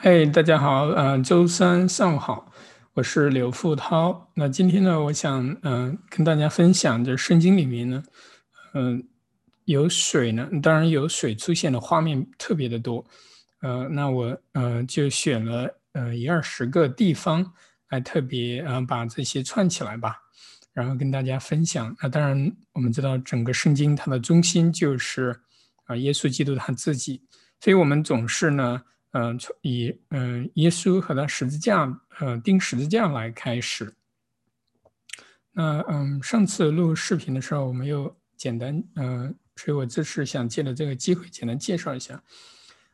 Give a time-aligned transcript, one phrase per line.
[0.00, 2.52] 嘿，大家好，呃，周三上午好，
[2.92, 4.30] 我是刘富涛。
[4.32, 8.00] 那今天呢，我想嗯、跟大家分享，就圣经里面呢，
[8.74, 9.04] 嗯、
[9.64, 13.04] 有水呢，当然有水出现的画面特别的多，
[13.60, 17.44] 呃，那我呃就选了呃一二十个地方
[17.88, 20.14] 来特别呃把这些串起来吧，
[20.72, 21.92] 然后跟大家分享。
[22.00, 25.40] 那当然，我们知道整个圣经它的中心就是
[25.86, 27.20] 啊、耶稣基督他自己，
[27.60, 28.80] 所以我们总是呢。
[29.12, 33.94] 嗯，从以嗯耶稣和他十字架，呃钉十字架来开始。
[35.52, 42.22] 那嗯，上次录视频的时候，我没有简单嗯，所以我这次想借着这个机会简单介绍一下。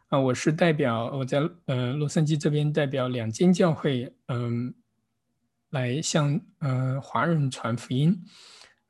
[0.09, 4.73] 啊，我是代表我在呃洛杉矶这边代表两间教会，嗯，
[5.71, 8.17] 来向呃华人传福音。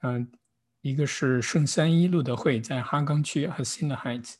[0.02, 0.30] 嗯，
[0.82, 4.34] 一个是圣三一路德会，在哈冈区 Hacienda Heights。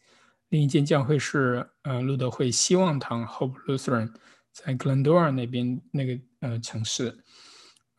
[0.50, 4.12] 另一间教会是呃路德会希望堂 Hope Lutheran，
[4.52, 7.18] 在 Glendora 那边那个呃城市，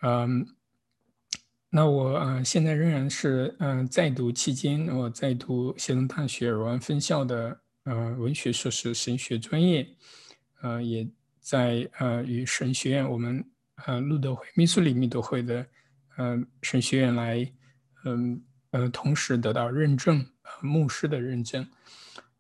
[0.02, 0.48] 嗯，
[1.70, 9.86] 那我呃现在仍然是嗯、呃、在读期间，我在读谢东大学尔湾分校的呃文学硕士神学专业，
[10.62, 11.06] 呃也
[11.42, 13.44] 在呃与神学院我们
[13.86, 15.66] 呃路德会密苏里密德会的
[16.16, 17.52] 呃神学院来
[18.06, 18.42] 嗯
[18.72, 21.68] 呃同时得到认证，呃牧师的认证。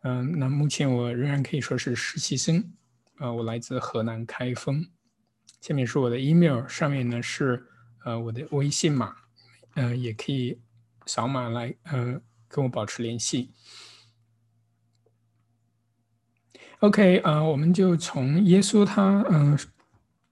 [0.07, 2.63] 嗯，那目前我仍然可以说是实习生，
[3.17, 4.85] 呃，我来自河南开封。
[5.61, 7.65] 下面是我的 email，上面呢是
[8.03, 9.15] 呃我的微信码，
[9.73, 10.61] 呃，也可以
[11.07, 13.51] 扫码来呃跟我保持联系。
[16.81, 19.57] OK，呃，我们就从耶稣他嗯、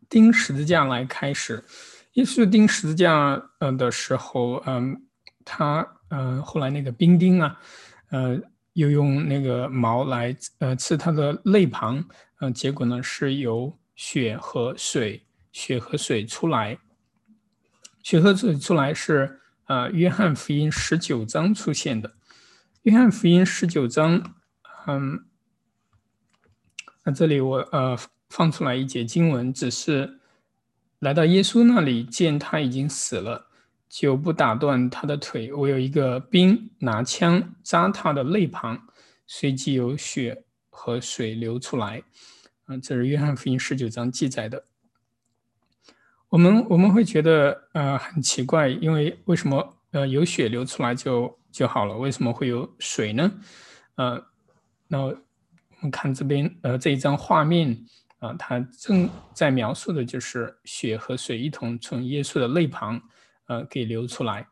[0.07, 1.65] 钉十字架来开始。
[2.13, 5.07] 耶稣钉十字架呃的时候，嗯、
[5.43, 7.59] 他呃后来那个兵丁啊，
[8.11, 8.39] 呃。
[8.73, 12.03] 又用那个矛来呃刺他的肋旁，
[12.39, 16.77] 呃，结果呢是由血和水，血和水出来。
[18.01, 22.13] 血和水出来是呃约翰福音十九章出现的。
[22.81, 24.35] 约翰福音十九章，
[24.87, 25.23] 嗯，
[27.05, 27.97] 那这里我呃
[28.29, 30.19] 放出来一节经文，只是
[30.99, 33.47] 来到耶稣那里，见他已经死了。
[33.93, 35.53] 就不打断他的腿。
[35.53, 38.87] 我有一个兵拿枪扎他的肋旁，
[39.27, 42.01] 随即有血和水流出来。
[42.65, 44.65] 啊，这是约翰福音十九章记载的。
[46.29, 51.95] 我们我们会觉得呃很奇怪，因为为什么呃有血流出来就就好了？
[51.95, 53.31] 为什么会有水呢？
[53.93, 54.25] 呃，
[54.87, 55.15] 那我
[55.81, 57.77] 们看这边呃这一张画面
[58.17, 62.99] 啊，它正在描述的就是血和水一同从耶稣的肋旁。
[63.47, 64.47] 呃，给流出来。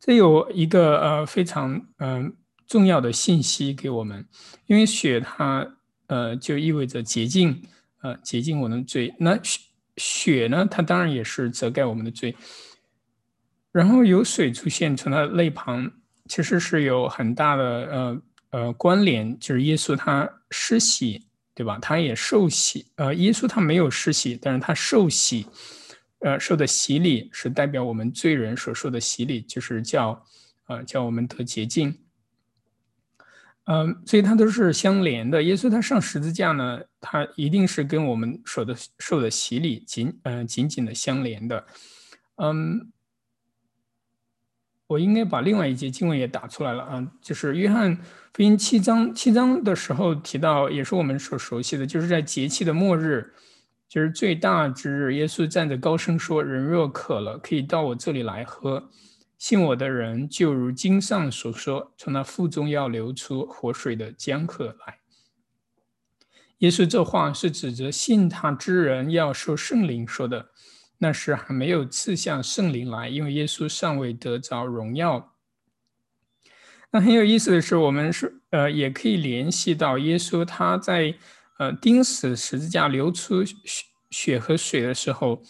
[0.00, 2.32] 这有一个呃非常嗯、呃、
[2.66, 4.26] 重要的信息给我们，
[4.66, 5.76] 因为血它
[6.06, 7.62] 呃就意味着洁净，
[8.02, 9.14] 呃洁净我们的罪。
[9.18, 9.60] 那血
[9.96, 12.34] 血呢，它当然也是遮盖我们的罪。
[13.70, 15.90] 然后有水出现从它肋旁，
[16.26, 21.78] 其实是有很大的呃呃关联，就是耶稣他施洗，对吧？
[21.80, 22.86] 他也受洗。
[22.96, 25.46] 呃，耶稣他没有施洗，但是他受洗。
[26.20, 30.24] 呃，受的洗礼是代表我们罪人所受的洗礼，就是叫，
[30.66, 31.96] 呃，叫我们得洁净。
[33.66, 35.42] 嗯，所以它都是相连的。
[35.42, 41.66] 耶稣他上十字架呢，他一定是跟我们受的受的洗礼紧，嗯，紧紧的相连的。
[42.36, 42.90] 嗯，
[44.86, 47.96] 我应该把另外一节经文也打出来了啊，就是约翰
[48.32, 53.34] 福音七章七章的时候提到，也是我们所熟悉的，就是在节气的末日。
[53.88, 58.90] 就是最大之日，耶稣站着高声说：“人若渴了，可以到我这里来喝。
[59.38, 64.98] 信我的人，就如经上所说，从那腹中要流出活水的江河来。”
[66.58, 70.50] 耶稣这话是指着信他之人要受圣灵说的。
[70.98, 75.34] 那时还没有赐下圣灵来，因为耶稣尚未得着荣耀。
[76.90, 81.14] 那很有意思的是，我们是呃，也可以联系到耶稣他在。
[81.58, 83.54] 呃，钉死十字架流出血
[84.10, 85.42] 血和水的时候，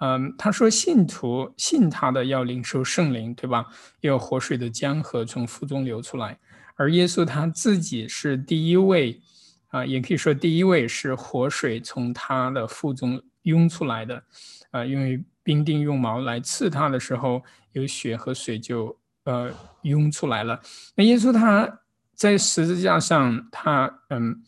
[0.00, 3.66] 嗯，他说信徒信他的要领受圣灵，对吧？
[4.00, 6.38] 有活水的江河从腹中流出来，
[6.76, 9.20] 而耶稣他自己是第一位，
[9.68, 14.22] 啊，也可以说第一位是活水从他的腹中涌出来的，
[14.70, 17.42] 啊，因为兵丁用矛来刺他的时候，
[17.72, 19.50] 有血和水就呃
[19.82, 20.60] 涌出来了。
[20.94, 21.80] 那耶稣他
[22.14, 24.40] 在十字架上，他嗯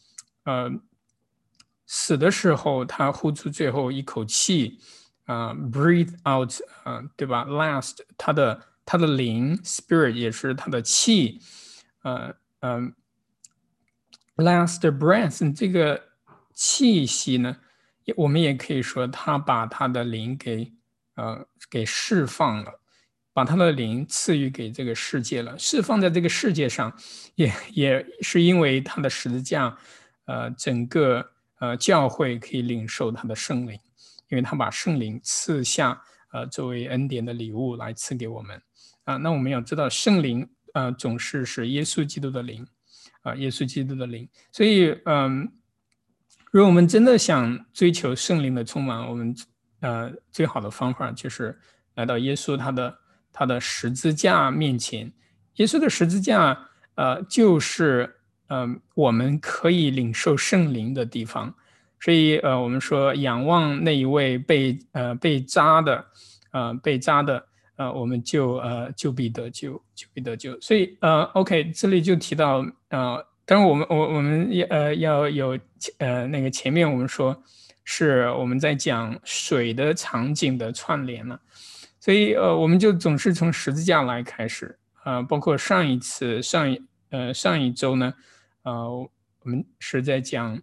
[0.44, 0.70] 呃。
[1.92, 4.78] 死的时候，他呼出最后一口气，
[5.24, 6.52] 啊，breathe out，
[6.84, 11.40] 啊，对吧？last，他的他的灵 spirit 也是他的气，
[12.04, 12.94] 呃，嗯
[14.36, 16.00] ，last breath，这个
[16.54, 17.56] 气息呢，
[18.16, 20.72] 我们也可以说他把他的灵给
[21.16, 22.80] 呃给释放了，
[23.32, 26.96] 把他的灵赐予给这个世界了，释放在这个世界上，
[27.34, 29.76] 也也是因为他的十字架，
[30.26, 31.28] 呃，整个
[31.60, 33.78] 呃教会可以领受他的圣灵，
[34.28, 36.02] 因为他把圣灵赐下，
[36.32, 38.60] 呃，作为恩典的礼物来赐给我们
[39.04, 39.16] 啊。
[39.16, 42.66] 那我们要知道，圣灵呃总是是耶稣基督的灵。
[43.22, 45.46] 啊，耶稣基督的灵，所以，嗯，
[46.50, 49.36] 如果我们真的想追求圣灵的充满，我们，
[49.80, 51.60] 呃，最好的方法就是
[51.96, 52.98] 来到耶稣他的
[53.30, 55.12] 他的十字架面前。
[55.56, 58.19] 耶稣的十字架，呃，就是，
[58.50, 61.52] 嗯，我们可以领受圣灵的地方。
[61.98, 66.04] 所以，呃，我们说仰望那一位被，呃，被扎的，
[66.52, 67.46] 呃，被扎的。
[67.76, 70.60] 呃，我们就呃就必得救，就必得救。
[70.60, 75.58] 所以呃，OK，这里就提到呃，当然我们我我们也呃要有
[75.96, 77.42] 呃那个前面我们说
[77.84, 81.40] 是我们在讲水的场景的串联了，
[81.98, 88.12] 所以呃我们就总是从十字架来开始啊，包括上一次上一呃上一周呢，
[88.62, 88.90] 呃
[89.42, 90.60] 我们是在讲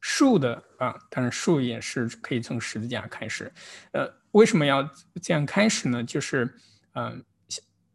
[0.00, 3.52] 树的啊，但是树也是可以从十字架开始，
[3.92, 4.12] 呃。
[4.32, 4.86] 为什么要
[5.22, 6.04] 这样开始呢？
[6.04, 6.54] 就是，
[6.92, 7.24] 嗯，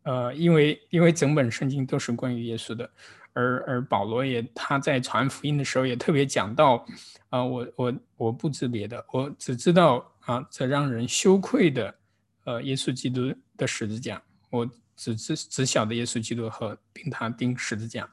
[0.02, 2.90] 呃，因为因为整本圣经都是关于耶稣的，
[3.34, 6.84] 而而保罗也他在传福音的时候也特别讲到，
[7.30, 11.96] 啊，我我我不知别的，我只知道啊，这让人羞愧的，
[12.46, 18.10] 呃，耶稣基督的十字架，我只知只晓得耶稣基督和并他钉十字架。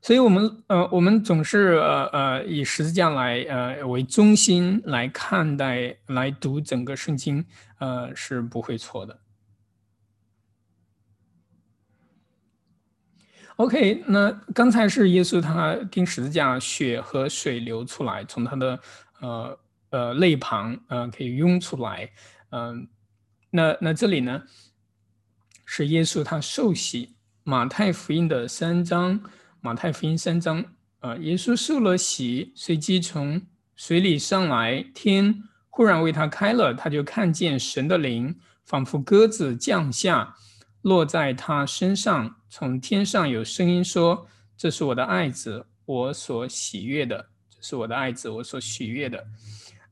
[0.00, 7.44] 所以，我们呃，我们总是呃呃以十字架来呃为中心来看待、来读整个圣经，
[7.78, 9.18] 呃是不会错的。
[13.56, 18.80] OK，那刚才是耶稣他钉十字架，血和水流出来，从他的
[19.20, 19.58] 呃
[19.90, 22.08] 呃肋旁呃可以涌出来，
[22.50, 22.88] 嗯，
[23.50, 24.44] 那那这里呢
[25.64, 29.20] 是耶稣他受洗，马太福音的三章。
[29.60, 30.64] 马太福音三章，
[31.00, 33.42] 啊，耶稣受了洗，随即从
[33.74, 40.36] 水里上来，天忽然为他开了，他就看见神的灵仿佛鸽子降下，
[40.82, 42.36] 落在他身上。
[42.48, 44.26] 从天上有声音说
[44.56, 47.28] ：“这是我的爱子，我所喜悦的。
[47.50, 49.26] 这是我的爱子，我所喜悦的。”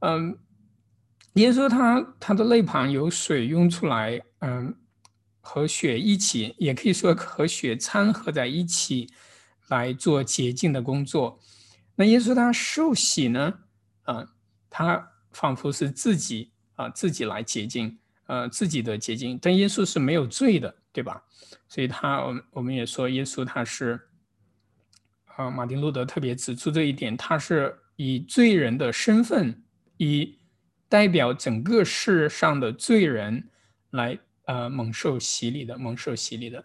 [0.01, 0.39] 嗯，
[1.35, 4.75] 耶稣他他的肋旁有水涌出来，嗯，
[5.41, 9.11] 和血一起，也可以说和血掺合在一起。
[9.69, 11.41] 来做洁净的工作，
[11.95, 13.53] 那耶稣他受洗呢？
[14.03, 14.27] 啊，
[14.71, 19.39] 他仿佛是自己啊，自己来洁净，呃，自己的洁净。
[19.43, 21.25] 但耶稣是没有罪的，对吧？
[21.69, 24.01] 所以他，我们我们也说，耶稣他是，
[25.25, 29.65] 啊，马丁路德特别指出这一点，他是以罪人的身份，
[29.97, 30.39] 以
[30.89, 33.51] 代表整个世上的罪人
[33.91, 36.65] 来，呃，蒙受洗礼的，蒙受洗礼的。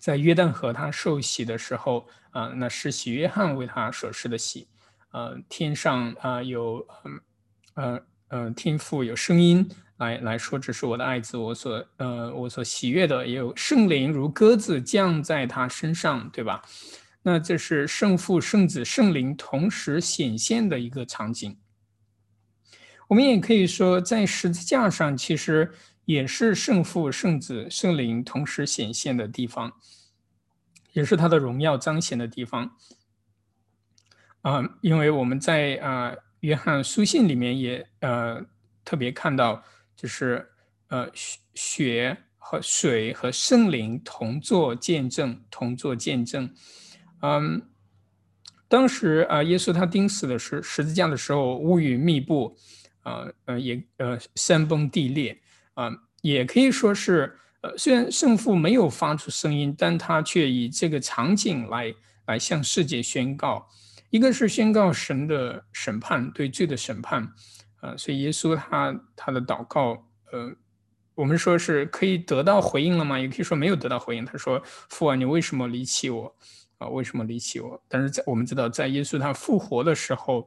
[0.00, 4.66] 在约旦河他受洗的时候，啊，那是洗约翰为他所施的洗，
[5.12, 6.84] 呃，天上啊有，
[7.74, 16.62] 呃呃天父有声音来来说，这是我的爱子，我所呃我所喜悦的，也有圣灵如鸽子降在他身上，对吧？
[17.22, 21.58] 那这是圣父、圣子、圣灵同时显现的一个场景。
[23.06, 25.70] 我们也可以说，在十字架上，其实。
[26.04, 29.72] 也是圣父、圣子、圣灵同时显现的地方，
[30.92, 32.76] 也是他的荣耀彰显的地方。
[34.42, 38.44] 啊，因为我们在啊约翰书信里面也呃
[38.84, 39.62] 特别看到，
[39.94, 40.50] 就是
[40.88, 41.06] 呃
[41.54, 46.52] 血和水和圣灵同作见证，同作见证。
[47.20, 47.68] 嗯，
[48.66, 52.56] 当时啊耶稣他钉死的是十字架的时候，乌云密布，
[53.02, 55.38] 啊呃也呃山崩地裂。
[55.74, 55.90] 啊，
[56.22, 61.94] 也可以说是，呃，虽然圣父没有发出声音，但他却以这个场景来
[62.26, 63.68] 来向世界宣告，
[64.10, 67.32] 一个是宣告神的审判，对罪的审判，
[67.80, 70.52] 啊，所以耶稣他他的祷告，呃，
[71.14, 73.18] 我们说是可以得到回应了吗？
[73.18, 74.24] 也可以说没有得到回应。
[74.24, 74.60] 他说
[74.90, 76.34] ：“父啊，你为什么离弃我？
[76.78, 80.46] 啊，为什么离弃我？”但是在我们知道，在耶稣他复活的时候，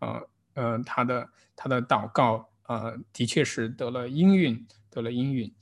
[0.00, 2.48] 呃呃，他的他的祷告。
[2.66, 5.54] 呃，的确是得了应允，得了应允。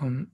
[0.00, 0.26] 嗯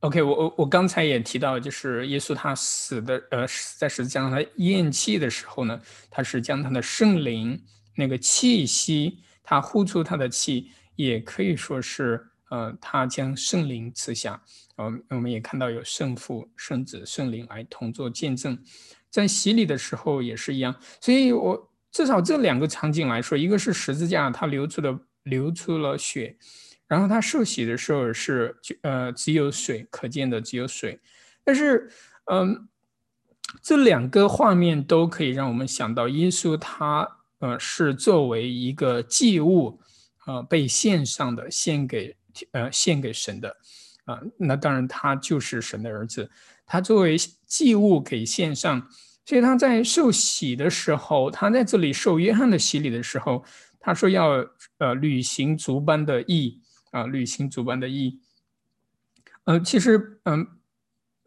[0.00, 3.46] ，OK，我我我刚才也提到，就是耶稣他死的，呃，
[3.78, 7.62] 在十字架上他咽气的时候呢，他是将他的圣灵
[7.94, 14.42] 那个气息，他呼出他的气，也可以说是呃，他将圣灵赐下，
[14.76, 18.58] 呃，我们也看到有圣父、圣子、圣灵来同作见证，
[19.08, 26.36] 在洗礼的时候也是一样，所以我至少这两个场景来说，一个是十字架，它流出的流出了血，
[26.86, 31.00] 然后他受洗的时候是呃只有水，可见的只有水，
[31.44, 31.90] 但是
[32.26, 32.68] 嗯，
[33.62, 37.06] 这两个画面都可以让我们想到耶稣他
[37.38, 39.80] 呃是作为一个祭物，
[40.26, 42.16] 呃被献上的，献给。
[42.52, 43.56] 呃，献给神的，
[44.04, 46.30] 啊，那当然他就是神的儿子，
[46.64, 48.88] 他作为祭物给献上，
[49.30, 53.44] 所以他在受洗的时候，他在这里受约翰的洗礼的时候，
[53.78, 54.44] 他说要
[54.78, 56.60] 呃履行族班的义
[56.90, 58.18] 啊，履行族班的义。
[59.44, 60.44] 呃，其实嗯，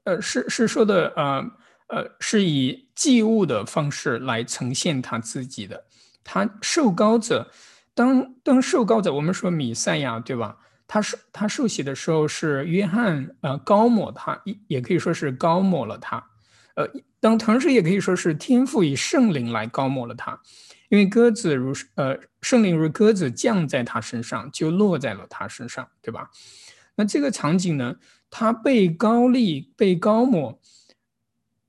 [0.04, 1.50] 呃是是说的呃
[1.88, 5.86] 呃是以祭物的方式来呈现他自己的，
[6.26, 7.50] 他受膏者，
[7.94, 10.58] 当当受膏者，我们说米赛亚对吧？
[10.88, 16.18] 他受他受洗的时候是约翰呃高抹他，也可以说是高抹了他，
[16.76, 16.86] 呃，
[17.24, 20.38] 当同时也可以说是天赋以圣灵来高抹了他，
[20.90, 26.30] 因为鸽子如呃圣灵如鸽子降在他身上，就落在了他身上，对吧？
[26.96, 27.96] 那这个场景呢，
[28.30, 30.60] 他被高立被高抹，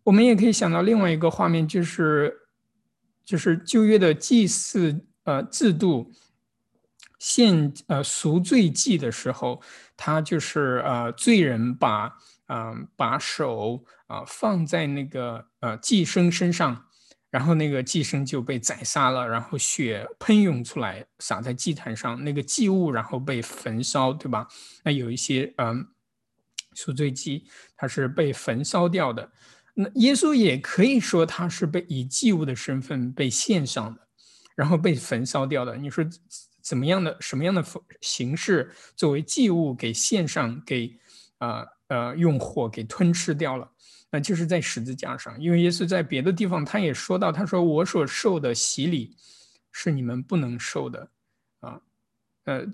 [0.02, 2.36] 我们也可以想到另外一个画面，就是
[3.24, 6.10] 就是旧约的祭祀呃制度。
[7.20, 9.62] 献呃赎罪祭的时候，
[9.96, 12.12] 他就是呃罪人把
[12.48, 13.82] 嗯把手
[14.14, 16.86] 啊放在那个呃寄生身上，
[17.30, 24.46] 然后那个寄生就被宰杀了，然后血喷涌出来洒在祭坛上，那个祭物然后被焚烧，对吧？
[24.84, 25.86] 那有一些嗯
[26.74, 29.30] 赎罪祭它是被焚烧掉的，
[29.74, 34.08] 那耶稣也可以说他是被以祭物的身份被献上的，
[34.54, 35.76] 然后被焚烧掉的。
[35.76, 36.04] 你说？
[36.64, 37.62] 怎么样的什么样的
[38.00, 40.98] 形式作为祭物给献上，给
[41.36, 43.70] 啊呃用火给吞吃掉了？
[44.14, 49.16] 那就是在十字架上，因为耶稣在别的地方他也说到，他说我所受的洗礼
[49.72, 51.08] 是你们不能受的
[51.58, 51.80] 啊。
[52.44, 52.64] 呃，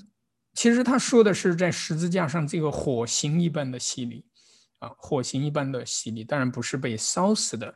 [0.52, 4.26] 其实他说的是在十字架上这个火刑一般的洗礼
[4.80, 7.75] 啊，火刑一般的洗礼，当然不是被烧死的，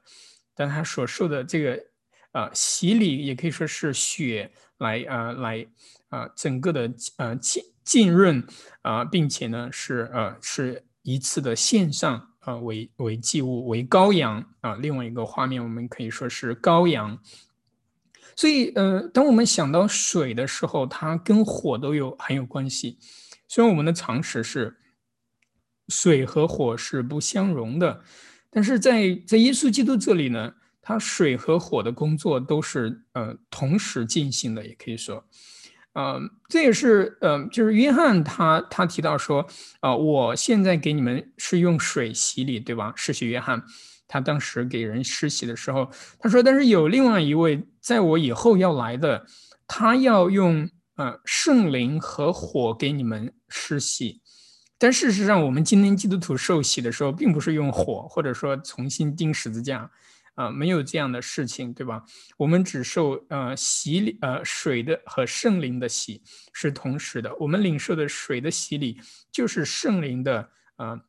[0.54, 1.82] 但他所受的这个
[2.32, 5.66] 啊洗礼也可以说是血来啊来。
[6.10, 8.46] 啊，整个的呃浸浸润
[8.82, 17.18] 啊，并且呢是呃是一次的线上啊为为祭物为羔羊啊，另外一个画面我们可以说是羔羊。
[18.36, 22.98] 所以呃，当我们想到水的时候，它跟火都有很有关系。
[23.46, 24.76] 虽然我们的常识是
[25.88, 28.02] 水和火是不相容的，
[28.50, 35.24] 但是在在耶稣基督这里呢，它水和火的工作都是呃同时进行的，也可以说。
[35.94, 39.46] 嗯，这也是嗯，就是约翰他他提到说，
[39.80, 42.92] 啊，我现在给你们是用水洗礼，对吧？
[42.96, 43.62] 施洗约翰
[44.08, 49.24] 他当时给人施洗的时候，他说，但是有另外一位在我以后要来的，
[49.68, 54.20] 他要用呃圣灵和火给你们施洗。
[54.76, 59.88] 但事实上，我们今天基督徒受洗的时候，并不是用火，或者说重新钉十字架。
[60.34, 62.02] 啊，没有这样的事情，对吧？
[62.36, 66.22] 我们只受呃洗礼，呃水的和圣灵的洗
[66.52, 67.34] 是同时的。
[67.36, 69.00] 我们领受的水的洗礼，
[69.30, 71.00] 就是圣灵的呃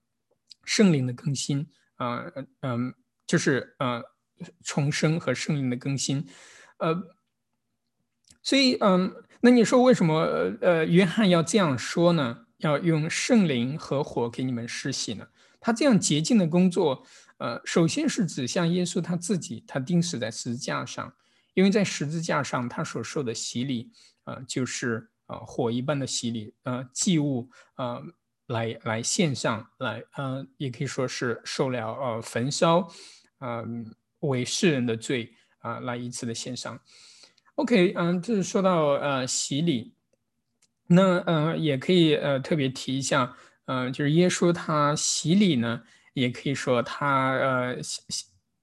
[0.63, 2.23] 圣灵的更新，啊
[2.61, 2.93] 嗯，
[3.25, 4.03] 就是呃
[4.63, 6.27] 重生和圣灵的更新，
[6.77, 6.95] 呃，
[8.43, 10.21] 所以嗯，那你说为什么
[10.61, 12.45] 呃约翰要这样说呢？
[12.59, 15.27] 要用圣灵和火给你们施洗呢？
[15.59, 17.05] 他这样洁净的工作。
[17.37, 21.13] 呃，首先是指向耶稣他自己，他钉死在十字架上，
[21.53, 23.91] 因为在十字架上他所受的洗礼，
[24.23, 28.01] 呃，就是呃火一般的洗礼，呃祭物，呃
[28.47, 32.89] 来来献上来，呃也可以说是受了呃焚烧，
[33.39, 33.65] 呃
[34.19, 36.79] 为世人的罪啊来一次的献上。
[37.55, 39.93] OK，嗯，这是说到呃洗礼，
[40.87, 45.83] 那呃也可以呃特别提一下，呃就是耶稣他洗礼呢。
[46.15, 48.03] 也可以说，它呃像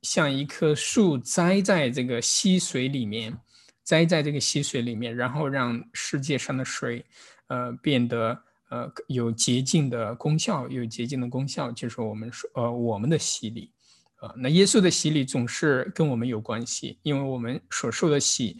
[0.01, 3.39] 像一棵树栽在这个溪水里面，
[3.85, 7.05] 栽在这个溪水里面，然后让世界上的水，
[7.49, 13.71] 呃变得呃有洁净的功效，有洁净的功效，就是我们说呃我们的洗礼，
[14.17, 18.57] 啊，那耶稣的洗礼总是跟我们有关系，因为我们所受的洗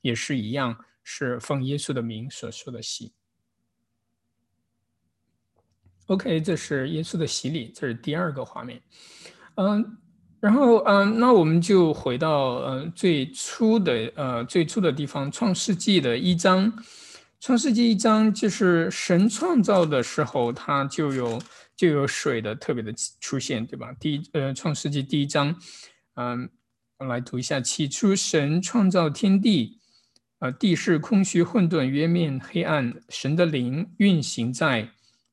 [0.00, 3.12] 也是一样，是奉耶稣的名所受的洗。
[6.06, 8.80] OK，这是耶稣的洗礼，这是第二个画面。
[9.54, 9.96] 嗯，
[10.40, 16.70] 然后嗯，那我们就回到呃最初的呃最初的地方，《创世纪》的一章，
[17.40, 21.40] 《创世纪一章就是神创造的时候，它就有
[21.76, 23.94] 就有水的特别的出现，对吧？
[24.00, 25.54] 第一呃，创世纪第一章，
[26.16, 26.50] 嗯，
[26.98, 29.78] 我来读一下：起初神创造天地，
[30.40, 34.88] 呃，地是空虚混沌，渊面黑暗，神的灵运行在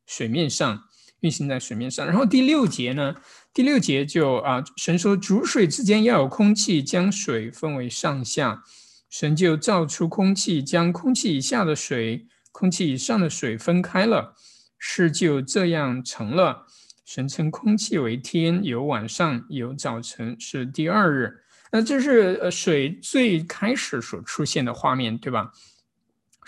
[0.10, 0.84] 水面上，
[1.20, 2.04] 运行在水面上。
[2.04, 3.16] 然后第六节呢？
[3.54, 8.64] 第六节就啊，神说主水之间要有空气，将水分为上下。
[9.10, 14.36] 神就造出空气，将空气以下的水、空气以上的水分开了，
[14.78, 16.66] 事就这样成了。
[17.06, 21.40] 神称空气为天，有晚上，有早晨，是第二日。
[21.72, 25.52] 那这是呃水最开始所出现的画面，对吧？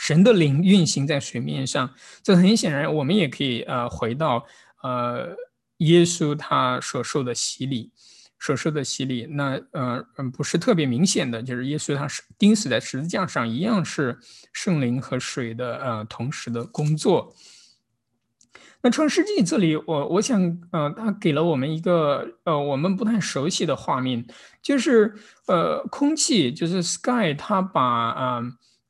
[0.02, 1.88] 神的灵运行在水面上，
[2.24, 4.44] 这很显然，我们也可以呃回到
[4.82, 5.36] 呃。
[5.82, 7.92] 耶稣他所受的洗礼，
[8.40, 14.20] 所受的洗礼，那呃嗯不是特别明显的，就是耶稣他是钉死在十字架上，一样是
[14.54, 17.34] 圣灵和水的呃同时的工作。
[18.84, 20.40] 那创世纪这里，我我想
[20.72, 24.24] 呃，他给了我们一个呃我们不太熟悉的画面，
[24.62, 25.16] 就是
[25.48, 28.42] 呃空气，就是 sky，它把啊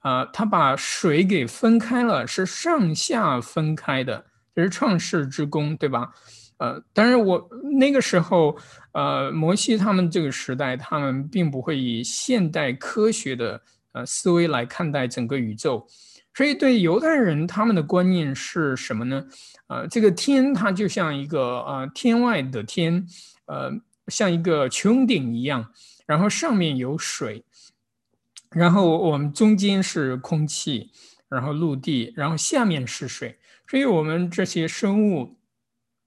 [0.01, 6.11] 啊他把水给分开了，是上下分开的，这是创世之功，对吧？
[6.57, 8.55] 呃，当然，我那个时候，
[8.91, 13.59] 呃，摩西他们这个时代，他们并不会以现代科学的
[13.93, 15.87] 呃思维来看待整个宇宙，
[16.35, 19.25] 所以对犹太人他们的观念是什么呢？
[19.69, 23.03] 呃，这个天它就像一个呃天外的天，
[23.47, 23.71] 呃，
[24.09, 25.71] 像一个穹顶一样，
[26.05, 27.43] 然后上面有水，
[28.51, 30.91] 然后我们中间是空气，
[31.29, 35.37] 然后陆地，然后下面是水，所以我们这些生物。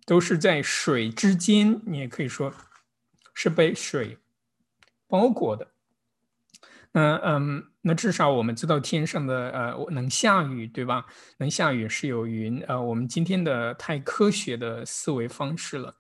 [0.06, 2.52] 都是在水之间，你也可以说
[3.32, 4.18] 是被水
[5.08, 5.66] 包裹的。
[6.92, 11.06] 那嗯，那至少我们知道天上的呃能下雨，对吧？
[11.38, 12.62] 能下雨是有云。
[12.68, 15.96] 呃，我们今天的太科学的思维方式了。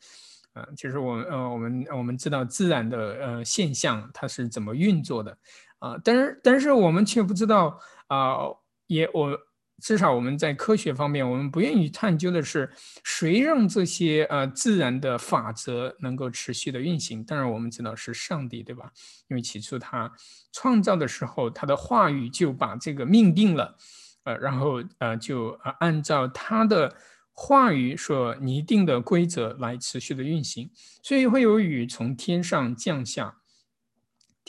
[0.52, 5.38] 呃，其实我呃我们我们知道自然的呃现象它是怎么运作的
[5.78, 8.38] 啊，但是但是我们却不知道啊，
[8.86, 9.38] 也我。
[9.82, 12.70] 至少我们在科学方面，我们不愿意探究的是
[13.02, 17.22] 谁让这些呃自然的法则能够持续的运行。
[17.24, 18.90] 当然，我们知道是上帝，对吧？
[19.28, 20.10] 因为起初他
[20.52, 23.76] 创造的时候，他的话语就把这个命定了，
[24.22, 25.48] 呃，然后呃就
[25.80, 26.94] 按照他的
[27.32, 30.70] 话语所拟定的规则来持续的运行，
[31.02, 33.36] 所以会有雨从天上降下。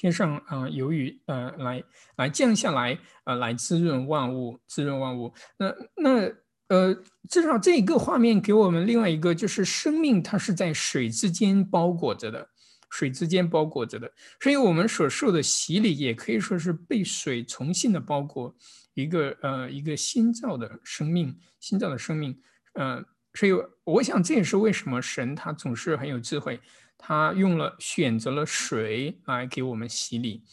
[0.06, 1.84] 天上啊有雨，呃，来
[2.18, 5.34] 来降下来，呃，来滋润万物，滋润万物。
[5.58, 6.32] 那那
[6.68, 6.96] 呃，
[7.28, 12.48] 至少这一个画面给我们另外一个，就是生命它是在水之间包裹着的，
[12.92, 14.12] 水之间包裹着的。
[14.40, 18.56] 所以我们所受的洗礼也可以说是被水重新的包裹，
[18.94, 22.40] 一个呃一个新造的生命，新造的生命。
[22.74, 26.60] 呃，所以我想这也是为什么神他总是很有智慧。
[26.98, 30.44] 他用了选择了水来给我们洗礼，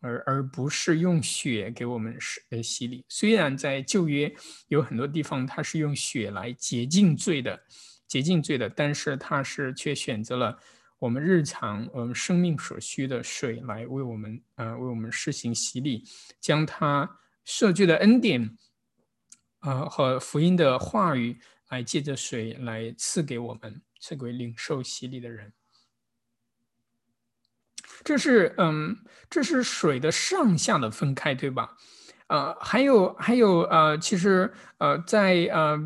[0.00, 3.04] 而而不是用血给我们洗呃洗礼。
[3.08, 4.34] 虽然在旧约
[4.68, 7.60] 有很多地方他是用血来洁净罪的，
[8.06, 10.58] 洁净罪的，但是他是却选择了
[10.98, 16.04] 我们日常我们生命所需的水来为我们呃为我们施行洗礼，
[16.40, 18.56] 将他设置的恩典，
[19.60, 25.52] 呃和福音的话语来借着水来赐给我们，赐给领受洗礼的人。
[28.04, 28.96] 这是嗯，
[29.30, 31.76] 这是水的上下的分开，对吧？
[32.28, 35.78] 呃，还有还有呃，其实呃，在呃，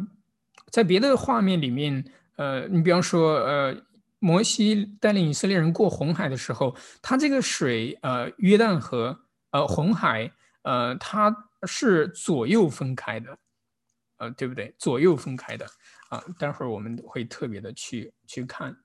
[0.70, 2.04] 在别的画面里面，
[2.36, 3.76] 呃，你比方说呃，
[4.18, 9.16] 摩西带领以色列人过红海的时候，他这个水呃，约旦河
[9.52, 11.34] 呃，红海呃，它
[11.64, 13.36] 是左右分开的，
[14.18, 14.74] 呃，对不对？
[14.78, 15.64] 左右分开的
[16.08, 18.76] 啊，待会儿我们会特别的去去看。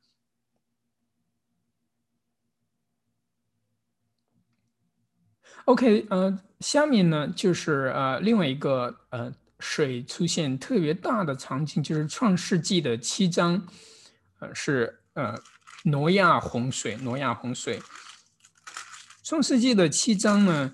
[5.67, 13.67] OK，呃，下面呢就是呃另外一个呃水出现特别大的场景，就是创世纪的七章，
[14.39, 15.37] 呃是呃
[15.83, 17.81] 挪亚洪水，挪亚洪水。
[19.25, 20.71] 创世纪的七章呢，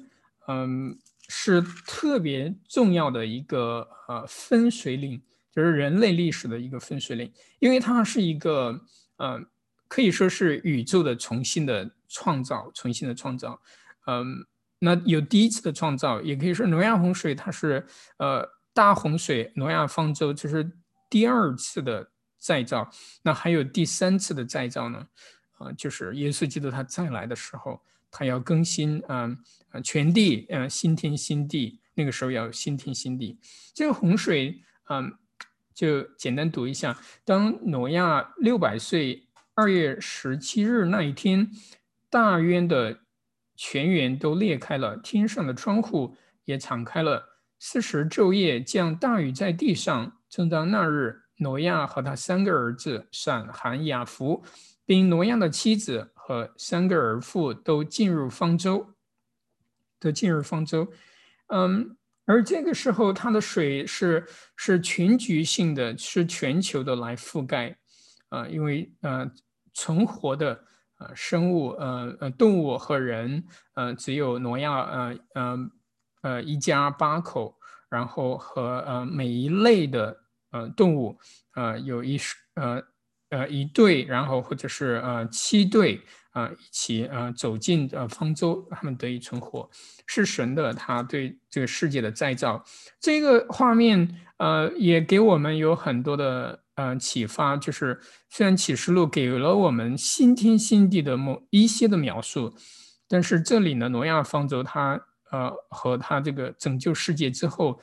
[0.48, 0.96] 嗯
[1.28, 5.20] 是特别重要的一个呃分水岭，
[5.52, 8.80] 就是人类历史的一个分水岭，因为它是一个
[9.18, 9.42] 呃
[9.88, 13.60] 可以说是宇宙的重新的创造，重新的创造，
[14.06, 14.46] 嗯。
[14.86, 17.86] 那有第一次的创造，也可以说挪亚洪水，它是
[18.18, 20.70] 呃大洪水，挪亚方舟就是
[21.10, 22.90] 第二次的再造。
[23.22, 25.08] 那还有第三次的再造呢？
[25.58, 29.34] 啊，就是耶稣基督他再来的时候，他要更新啊
[29.70, 33.40] 啊全地，呃新天新地，那个时候要新天新地。
[33.74, 35.14] 这个洪水，嗯，
[35.74, 41.50] 就简单读一下：当挪亚六百岁二月十七日那一天，
[42.10, 43.00] 大渊的
[43.56, 47.24] 全员都裂开了，天上的窗户也敞开了，
[47.60, 50.18] 四时昼夜降大雨在地上。
[50.30, 54.44] 正当那日，挪亚和他三个儿子闪、含、雅弗，
[54.86, 58.90] 并挪亚的妻子和三个儿妇都进入方舟。
[60.00, 60.86] 都进入方舟，
[61.48, 67.78] 嗯，而这个时候，它的水是是全局性的，是全球的来覆盖，
[68.28, 69.32] 啊，因为呃，
[69.74, 70.62] 存活的
[71.16, 75.58] 生物，呃呃动物和人，呃，只有挪亚，呃呃
[76.22, 77.56] 呃一家八口，
[77.90, 80.18] 然后和呃每一类的
[80.52, 81.18] 呃动物，
[81.56, 82.20] 呃有一
[82.56, 82.82] 呃
[83.30, 86.02] 呃一对，然后或者是呃七对。
[86.34, 89.70] 啊，一起啊走进呃方舟，他们得以存活，
[90.08, 92.66] 是神的他对这个世界的再造。
[93.00, 102.54] 这个画面呃也给我们有很多的呃启发，就是虽然启示录给了我们新天新地的某一些的描述，
[103.08, 107.80] 但是这里呢，挪亚方舟它呃和它这个拯救世界之后，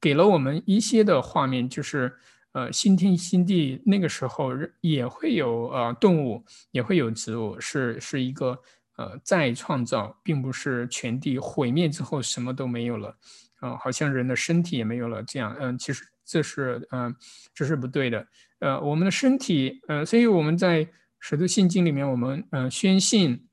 [0.00, 2.14] 给了我们一些的画面，就是。
[2.56, 8.56] 呃，新天新地那个时候也会有呃动物，也会有植物，是是一个
[8.96, 13.16] 呃再创造，并不是全地毁灭之后什么都没有了，
[13.58, 17.14] 啊，好像人的身体也没有了这样，嗯，其实这是嗯
[17.54, 18.26] 这是不对的，
[18.58, 20.88] 呃，我们的身体，呃，所以我们在
[21.20, 23.46] 使徒信经里面，我们嗯宣信，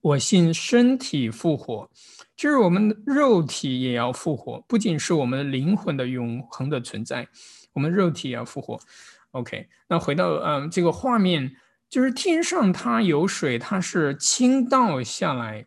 [0.00, 1.90] 我信身体复活，
[2.36, 7.28] 就是我们的肉体也要复活，不仅是我们灵魂的永恒的存在。
[7.72, 8.80] 我们肉体也要复活
[9.30, 9.68] ，OK。
[9.88, 11.54] 那回到嗯这个画面，
[11.88, 15.66] 就是天上它有水，它是倾倒下来，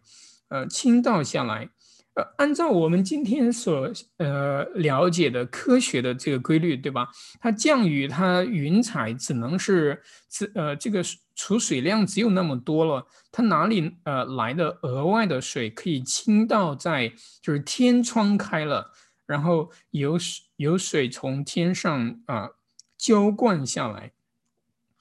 [0.50, 1.70] 呃，倾倒下来。
[2.16, 7.08] 呃，按照我们今天所呃了解的科学的这个规律，对吧？
[7.40, 11.04] 它降雨，它云彩只能是只呃这个
[11.36, 18.92] 储水量只有那么多了，它哪里呃来的额外的水可以倾倒在就是天窗开了？
[19.26, 22.52] 然后有水有水从天上啊
[22.98, 24.12] 浇灌下来，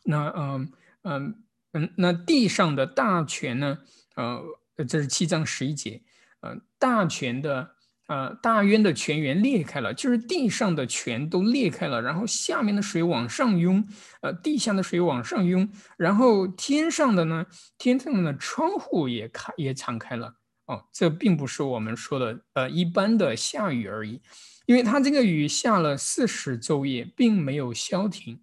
[0.05, 0.73] 那嗯
[1.03, 3.79] 嗯嗯，那地上的大泉呢？
[4.15, 4.43] 呃，
[4.89, 6.03] 这是七章十一节，
[6.43, 7.71] 呃，大泉的
[8.09, 13.83] 呃大渊的泉源裂开了，就是地上的泉都裂开了，然后下面的水往上涌，
[14.21, 17.47] 呃，地下的水往上涌，然后天上的呢，
[17.79, 20.35] 天上的窗户也开也敞开了。
[20.67, 24.21] 哦，这并不是我们说的呃一般的下雨而已，
[24.67, 28.41] 因为它这个雨下了四十昼夜，并没有消停。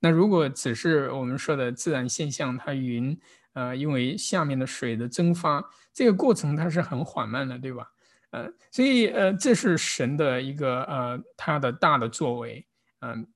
[0.00, 3.18] 那如果只是我们说的自然现象，它云
[3.54, 7.86] 呃因为下面的水的蒸发，这个过程它是很缓慢的，对吧？
[8.30, 12.66] 呃，所以呃这是神的一个呃他的大的作为，
[13.00, 13.26] 嗯。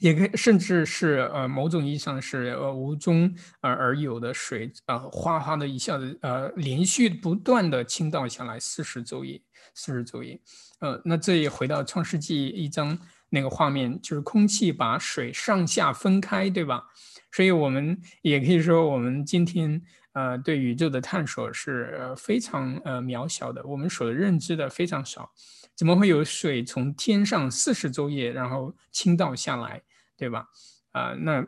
[0.00, 9.40] 也可以，甚至是呃，某种意义上是呃无中而而有的水，呃，哗哗的一下子，呃，连续不断的倾倒下来，四十昼夜，
[9.74, 10.40] 四十昼夜，
[10.80, 12.98] 呃，那这也回到创世纪一章
[13.32, 16.84] 那个画面，就是空气把水上下分开，对吧？
[17.30, 19.80] 所以我们也可以说，我们今天
[20.12, 25.32] 呃对宇宙的探索是非常呃渺小的，我们所认知的非常少，
[25.74, 29.80] 怎么会有水从天上四十昼夜然后倾倒下来？
[30.14, 30.46] 对吧？
[30.92, 31.42] 啊，那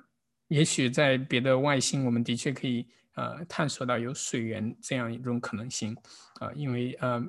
[0.48, 5.94] 也许在别的外星，我们的确可以呃探索到有水源这样一种可能性
[6.40, 7.22] 啊，因为呃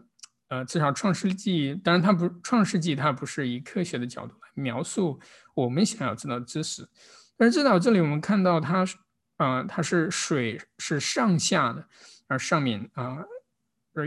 [0.47, 5.19] 呃，至少创世纪，当然它不创世纪，它不是以科学的角度来描述
[5.53, 6.87] 我们想要知道的知识，
[7.35, 8.85] 但是至少这里我们看到它
[9.37, 11.87] 啊，它是水是上下的，
[12.27, 13.17] 而上面啊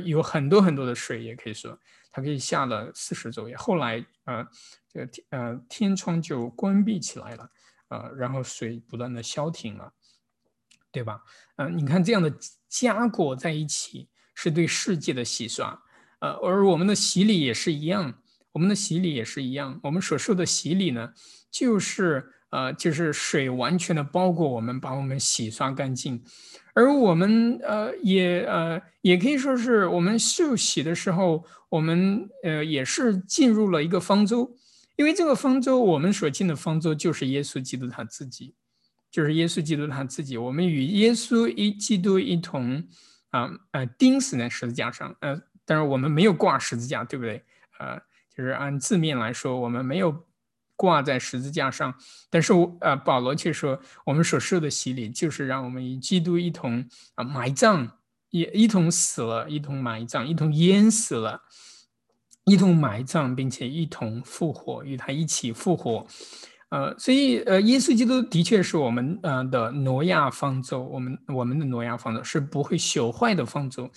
[0.05, 1.79] 有很多很多的水，也可以说
[2.11, 4.48] 它可以下了四十昼夜，后来啊。
[4.90, 7.51] 这个天呃天窗就关闭起来了，
[7.88, 9.92] 呃，然后水不断的消停了，
[10.90, 11.22] 对吧？
[11.57, 12.35] 呃，你看这样的
[12.70, 15.79] 加果在一起是对世界的洗刷，
[16.21, 18.15] 呃，而我们的洗礼也是一样，
[18.53, 21.13] 我们的洗礼也是一样，我们所受的洗礼呢，
[21.51, 26.23] 就是呃就是水完全的包裹我们，把我们洗刷干净，
[26.75, 34.57] 而我们呃也呃也可以说是我们受洗的时候，我们呃也是进入了一个方舟。
[34.97, 38.57] 因为这个方舟，我们所进的方舟就是耶稣基督他自己，
[39.13, 40.37] 就是耶稣基督他自己。
[40.37, 42.83] 我们与耶稣一基督一同，
[43.31, 47.45] 啊呃钉死在十字架上，呃，但是我们没有挂十字架，对不对？
[47.79, 48.01] 呃，
[48.35, 50.25] 就是按字面来说，我们没有
[50.75, 51.95] 挂在十字架上，
[52.31, 57.87] 但是我呃保罗却说，我们所受的洗礼就是让我们与基督一同啊埋葬，
[58.31, 61.43] 也一同死了，一同埋葬，一同淹死了。
[62.45, 66.07] 一同埋葬，并且一同复活，与他一起复活。
[66.71, 73.91] 呃，所以呃，耶稣基督的确是我们呃的挪亚方舟，我们我们的挪亚方舟是不会朽坏的方舟。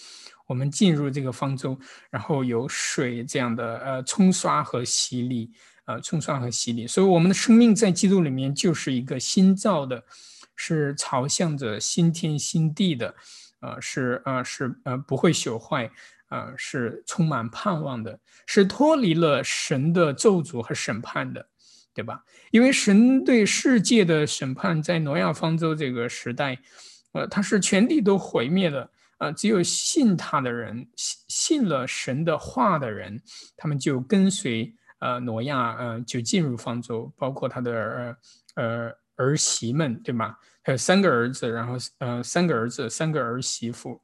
[0.52, 5.50] 我们进入这个方舟，然后有水这样的呃冲刷和洗礼，
[5.86, 6.86] 呃冲刷和洗礼。
[6.86, 10.04] 所以我们的生命在基督里面就是一个新造的，
[10.58, 13.16] 是朝向着新天新地的，
[13.62, 15.90] 呃是呃是呃不会朽坏，
[16.28, 21.48] 呃是充满盼望的，是脱离了神的咒诅和审判的。
[21.94, 22.24] 对吧？
[22.52, 26.58] 因为神对世界的审判，在挪亚方舟这个时代，
[27.12, 28.90] 呃，他是全地都毁灭的，
[29.22, 33.22] 呃，只有信他的人，信信了神的话的人，
[33.56, 38.16] 他们就跟随呃挪亚，呃，就进入方舟，包括他的呃
[38.56, 40.36] 呃儿媳们，对吗？
[40.64, 44.02] 还有三个儿子，然后呃三个儿子，三个儿媳妇，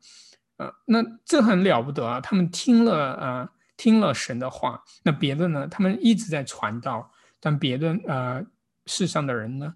[0.57, 2.21] 呃，那这很了不得啊！
[2.21, 5.67] 他们听了呃听了神的话，那别的呢？
[5.67, 7.11] 他们一直在传道。
[7.39, 8.45] 但别的呃
[8.87, 9.75] 世上的人呢，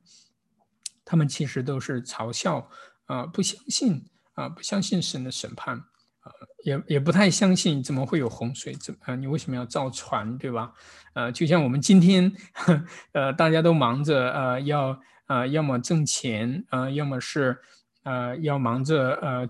[1.05, 2.69] 他们其实都是嘲笑
[3.05, 4.03] 啊，不相信
[4.41, 6.31] 啊，不相信神的审判啊，
[6.63, 10.71] 也也不太相信怎么会有洪水，怎啊你为什么要造船，对吧？
[11.13, 12.31] 呃，就像我们今天
[13.13, 17.57] 呃大家都忙着呃要呃要么挣钱啊，要么是
[18.03, 19.47] 呃要忙着呃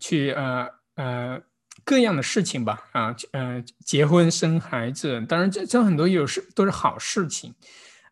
[0.00, 1.42] 去呃呃。
[1.84, 7.54] 各样的事情吧，啊，呃，结婚生孩子，当然这这很多有是都是好事情，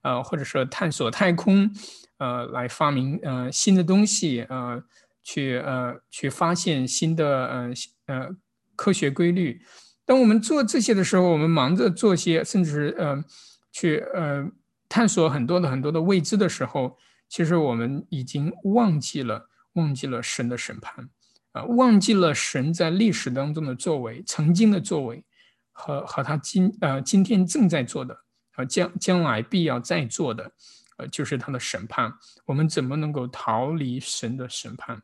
[0.03, 1.71] 呃，或者说探索太空，
[2.19, 4.83] 呃，来发明呃新的东西，呃，
[5.27, 7.71] 去呃去发现新的呃
[8.07, 8.29] 呃
[8.77, 9.61] 科学规律。
[10.05, 13.25] 当我们做这些的时候，我们忙着做些，甚至呃
[13.73, 14.49] 去呃
[14.89, 16.97] 探索很多的很多的未知的时候，
[17.29, 21.11] 其实我们已经忘记了忘记了神的审判。
[21.51, 25.25] 啊，忘记了神在历史当中的作为，曾经的作为，
[25.73, 28.17] 和和他今呃今天正在做的，
[28.53, 30.53] 和将将来必要再做的，
[30.99, 32.13] 呃，就是他的审判。
[32.45, 35.03] 我们怎么能够逃离神的审判？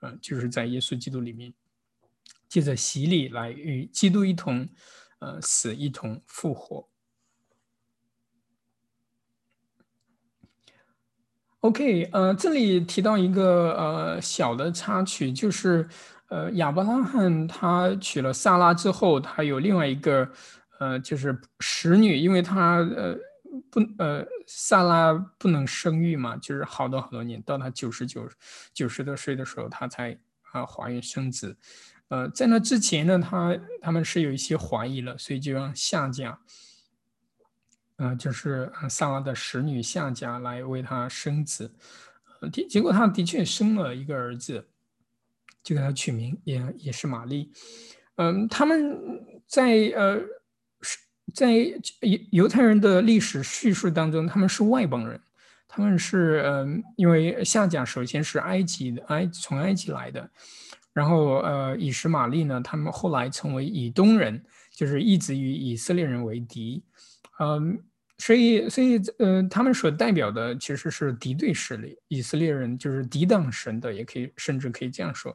[0.00, 1.52] 呃，就是在耶稣基督里面，
[2.48, 4.68] 借着洗礼来与基督一同，
[5.20, 6.88] 呃，死一同复活。
[11.60, 15.86] OK，呃，这里提到一个呃小的插曲，就是
[16.28, 20.26] 呃亚伯拉罕他娶了萨拉之后，他有另外一个
[20.78, 23.14] 呃就是使女，因为他呃
[23.70, 28.28] 不呃萨拉不能生育嘛，就是好多好多年，到他九十九
[28.72, 30.18] 九十多岁的时候，他才
[30.52, 31.56] 啊怀孕生子，
[32.08, 36.40] 呃在那之前呢，他他们是有一些怀疑了，所以就让下嫁。
[37.96, 41.70] 呃，就是萨拉的使女夏家来为他生子，
[42.40, 44.68] 呃，结果他的确生了一个儿子，
[45.62, 47.52] 就给他取名也也是玛丽。
[48.16, 48.98] 嗯，他们
[49.46, 50.18] 在呃
[51.34, 55.20] 在犹犹太人的历史叙述当中，他们是外邦人，
[55.68, 60.30] 他们是嗯，因为夏甲首先是埃及的埃从埃及来的，
[60.92, 66.82] 然后呃以实玛利呢，他们后来成为以东人，就是一直与以色列人为敌，
[67.38, 67.78] 嗯。
[68.22, 75.34] 所以，所以，呃，他们所代表的其实是敌对势力，以色列人就是抵挡神的，也可以，甚至可以这样说。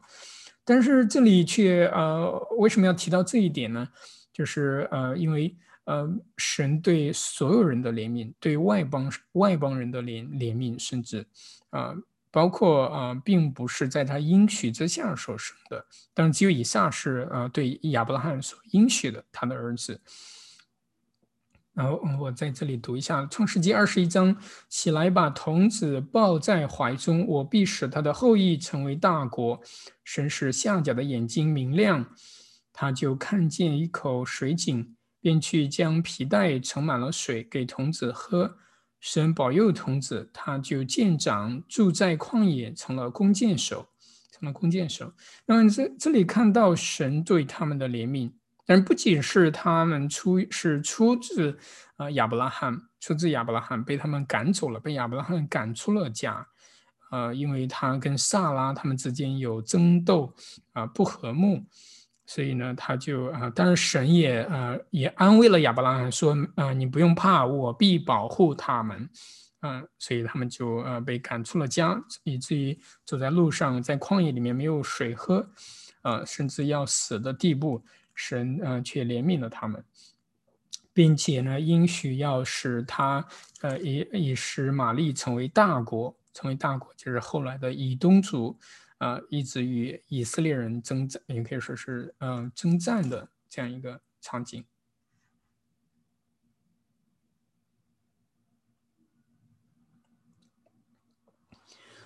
[0.64, 3.88] 但是这里却，呃，为什么要提到这一点呢？
[4.32, 5.52] 就是，呃，因为，
[5.86, 11.26] 呃，神对所有人的怜悯，对外邦外邦人的怜怜悯，甚至，
[11.70, 11.94] 啊，
[12.30, 20.00] 包括，啊，并不是在他应许之下所生的，但只有以撒是，呃，对亚伯拉罕所应许的他的儿子。
[21.72, 24.34] 然后我在这里读一下《创世纪》二十一章
[24.66, 29.60] ：“起来，把童子抱在怀中，我必使他的后裔成为大国。”
[30.02, 32.06] 神使下甲的眼睛明亮，
[32.72, 34.95] 他就看见一口水井，
[35.26, 38.58] 便去将皮带盛满了水给童子喝。
[39.00, 43.88] 神保佑童子，他就见长，住在旷野，成了弓箭手，
[44.30, 45.12] 成了弓箭手。
[45.46, 48.30] 那么这这里看到神对他们的怜悯。
[48.64, 51.58] 但不仅是他们出是出自
[51.96, 56.46] 啊亚伯拉罕，出自亚伯拉罕被他们赶走了，被亚伯拉罕赶出了家，
[57.10, 60.32] 呃，因为他跟萨拉他们之间有争斗
[60.72, 61.64] 啊不和睦，
[62.26, 69.08] 所以呢他就啊，当然神也呃也安慰了亚伯拉罕说啊你不用怕，我必保护他们，
[69.62, 75.48] 嗯，所以他们就呃被赶出了家，以至于走在路上在旷野里面没有水喝，
[76.02, 77.82] 呃，甚至要死的地步。
[78.18, 79.84] 神呃却怜悯了他们，
[80.94, 83.22] 并且呢应许要使他
[83.60, 88.58] 呃以以使玛丽成为大国，成为大国就是后来的以东族，
[88.98, 94.64] 啊，一直与以色列人征战，也可以说是嗯，征战的这样一个场景。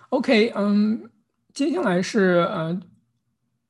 [0.09, 1.09] OK，嗯，
[1.55, 2.81] 接下来是呃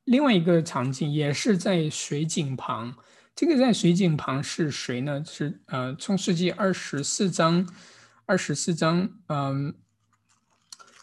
[0.04, 2.96] 另外一个场景，也是在水井旁。
[3.34, 5.22] 这个在水井旁是谁呢？
[5.24, 7.68] 是呃，创世纪二十四章，
[8.24, 9.74] 二十四章嗯。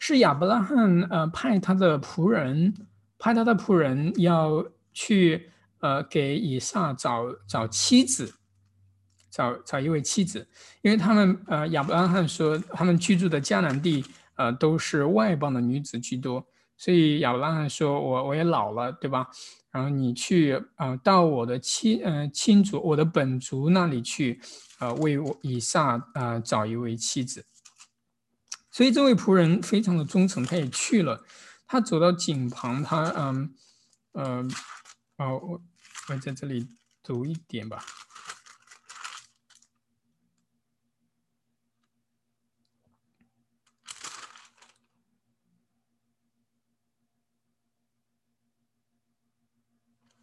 [0.08, 2.74] 是亚伯拉罕呃派他的仆人，
[3.20, 8.34] 派他的仆人要去呃给以撒找找妻子。
[9.30, 10.48] 找找一位妻子，
[10.82, 14.04] 因为他们呃亚伯拉罕说他们居住的迦南地
[14.36, 16.43] 呃都是外邦的女子居多，
[16.78, 19.28] 所以亚伯拉罕说我我也老了，对吧？
[19.70, 24.39] 然后你去啊到我的亲呃亲族我的本族那里去，
[24.80, 27.46] 呃为我以撒啊找一位妻子。
[28.77, 31.25] 所以这位仆人非常的忠诚，他也去了。
[31.65, 33.55] 他走到井旁，他嗯
[34.13, 34.51] 嗯
[35.17, 35.61] 哦我
[36.09, 36.67] 我在这里
[37.01, 37.83] 读一点吧。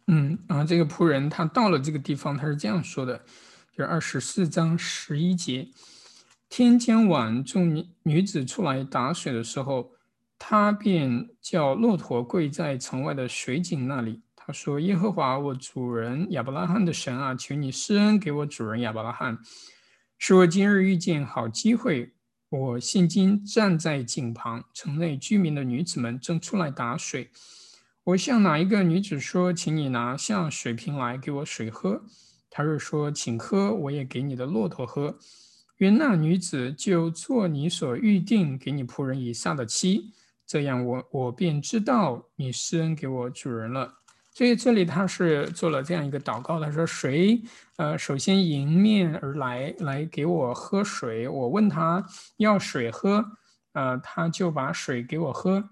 [0.07, 3.17] 嗯，然后这个仆人他到了这个地方，他是这样说的，
[3.73, 5.69] 就是二十四章十一节，
[6.57, 9.91] 天将晚，众女女子出来打水的时候，
[10.39, 14.21] 他便叫骆驼跪在城外的水井那里。
[14.37, 19.37] 他说：“耶和华我主人亚伯拉罕的神啊，求你施恩给我主人亚伯拉罕，
[20.17, 22.13] 使我今日遇见好机会。
[22.47, 27.31] 我现今站在井旁，城内居民的女子们正出来打水。”
[28.05, 32.05] 我向哪一个女子说，请你拿下水瓶来给我水喝？
[32.49, 35.19] 她若说，请喝，我也给你的骆驼喝。
[35.77, 40.13] 愿那女子就做你所预定给你仆人以撒的妻，
[40.45, 43.93] 这样我我便知道你施恩给我主人了。
[44.31, 47.41] 所以这里他是做了这样一个祷告，他说谁
[47.77, 52.05] 呃首先迎面而来来给我喝水，我问他
[52.37, 53.25] 要水喝，
[53.71, 55.63] 呃他就把水给我喝。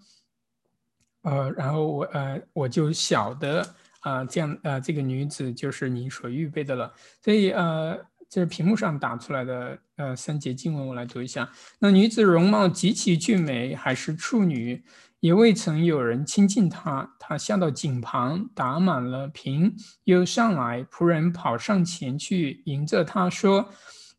[1.24, 3.66] 呃，然后我呃我就晓得
[4.00, 6.94] 啊，这样呃这个女子就是你所预备的了。
[7.22, 7.98] 所以呃，
[8.34, 11.48] 这是屏幕上打出来的呃三节经文，我来读一下。
[11.78, 14.84] 那女子容貌极其俊美，还是处女，
[15.20, 17.08] 也未曾有人亲近她。
[17.20, 23.70] 她下到井旁，打满了瓶，又上来，仆人跑上前去迎着她说：“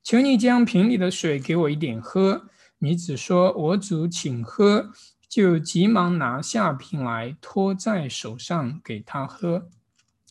[0.05, 2.41] 求你将瓶里的水给我一点喝。”
[2.79, 4.93] 女子说：“我主，请喝。”
[5.29, 9.69] 就急忙拿下瓶来，托在手上给她喝。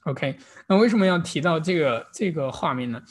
[0.05, 0.37] OK，
[0.69, 3.01] 那为什么要提到这个这个画面呢？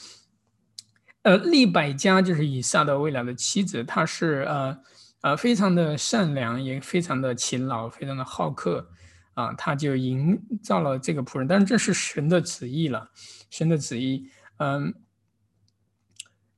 [1.23, 4.77] 呃，利百加就是以撒的未来的妻子，她是呃
[5.21, 8.89] 呃非常的善良，也非常的勤劳，非常的好客
[9.33, 9.53] 啊。
[9.53, 13.09] 他就营造了这个仆人，但是这是神的旨意了，
[13.49, 14.29] 神的旨意。
[14.57, 14.93] 嗯，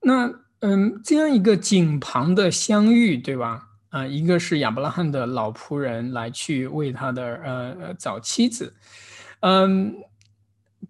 [0.02, 3.68] 那嗯这样一个井旁的相遇，对吧？
[3.90, 8.76] 啊，一个是亚伯拉罕的老仆人来去为他的呃找妻子，
[9.40, 9.96] 嗯，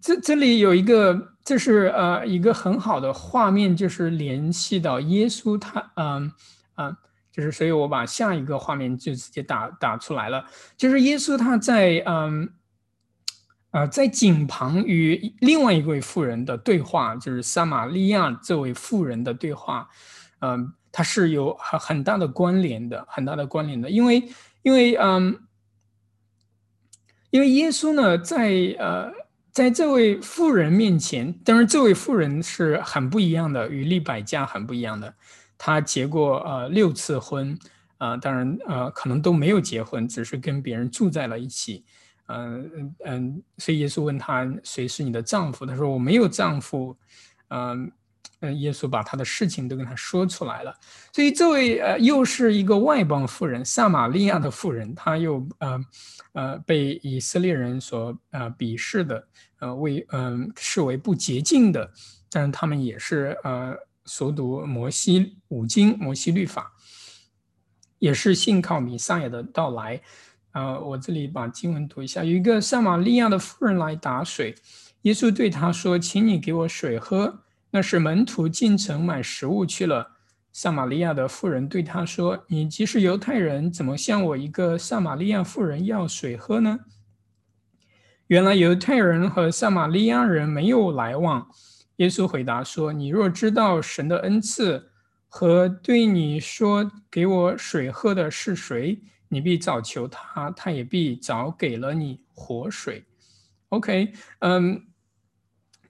[0.06, 6.32] 这这里有一个，这是呃一个很好的画面，就是联系到耶稣他，嗯
[6.76, 6.96] 啊，
[7.32, 12.48] 就是所以我把下一个画面就直接打打出来了，就是耶稣他在嗯
[13.72, 19.88] 啊在井旁与另外一位妇人的对话，就是撒玛利亚这位妇人的对话，
[20.38, 20.72] 嗯。
[20.92, 24.26] 它是有很很大的关联的，很大的关联的，因为
[24.62, 25.38] 因为嗯，
[27.28, 29.12] 因为耶稣呢，在呃，
[29.56, 35.14] 在这位妇人面前，当然这位妇人是很不一样的，与利百加很不一样的，
[35.56, 37.58] 她结过呃六次婚，
[37.96, 41.86] 啊，当然呃可能都没有结婚，只是跟别人住在了一起，
[42.26, 46.94] 嗯嗯嗯，所以耶稣问他谁是你的丈夫，他说我没有丈夫，
[47.48, 47.90] 嗯。
[48.40, 50.74] 嗯，耶稣把他的事情都跟他说出来了，
[51.10, 55.80] 所以这位呃又是一个外邦妇人，撒玛利亚的妇人，她又呃
[56.34, 59.26] 呃被以色列人所呃鄙视的，
[59.60, 61.90] 呃为嗯视为不洁净的，
[62.30, 66.72] 但是他们也是呃熟读摩西五经、摩西律法，
[67.98, 70.00] 也是信靠弥撒亚的到来。
[70.52, 74.54] 呃，我这里把经文读一下，有一个撒玛利亚的妇人来打水，
[75.02, 80.12] 耶稣对他说：“请你给我水喝。”那是门徒进城买食物去了。
[80.52, 86.78] 撒玛利亚的妇人对他说：“你既是犹太人，怎么向我一个撒玛利亚妇人要水喝呢？”
[88.28, 91.48] 原来犹太人和撒玛利亚人没有来往。
[91.96, 94.90] 耶稣回答说：“你若知道神的恩赐
[95.28, 103.04] 和对你说给我水喝的是谁，你必早求他，他也必早给了你活水。”
[103.70, 104.82] OK，嗯。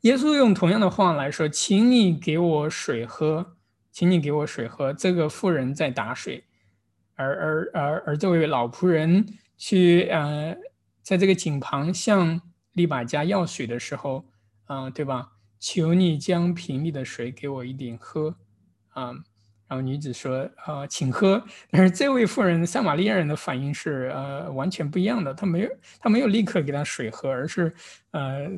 [0.02, 3.56] 耶稣用同样的话来说：“请你给我水喝，
[3.90, 6.44] 请你给我水喝。”这个妇人在打水，
[7.16, 9.26] 而而而而这位老仆人
[9.56, 10.56] 去呃，
[11.06, 12.40] 在这个井旁向
[12.72, 14.24] 利百加要水的时候，
[14.64, 15.30] 啊，对吧？
[15.60, 18.34] 求你将瓶里的水给我一点喝，
[18.88, 19.12] 啊。
[19.68, 21.40] 然后女子说：“啊，请喝。”
[21.70, 25.32] 但是这位妇人，撒玛利亚人的反应是呃完全不一样的。
[25.32, 27.72] 他没有，他没有立刻给他水喝，而是
[28.10, 28.48] 呃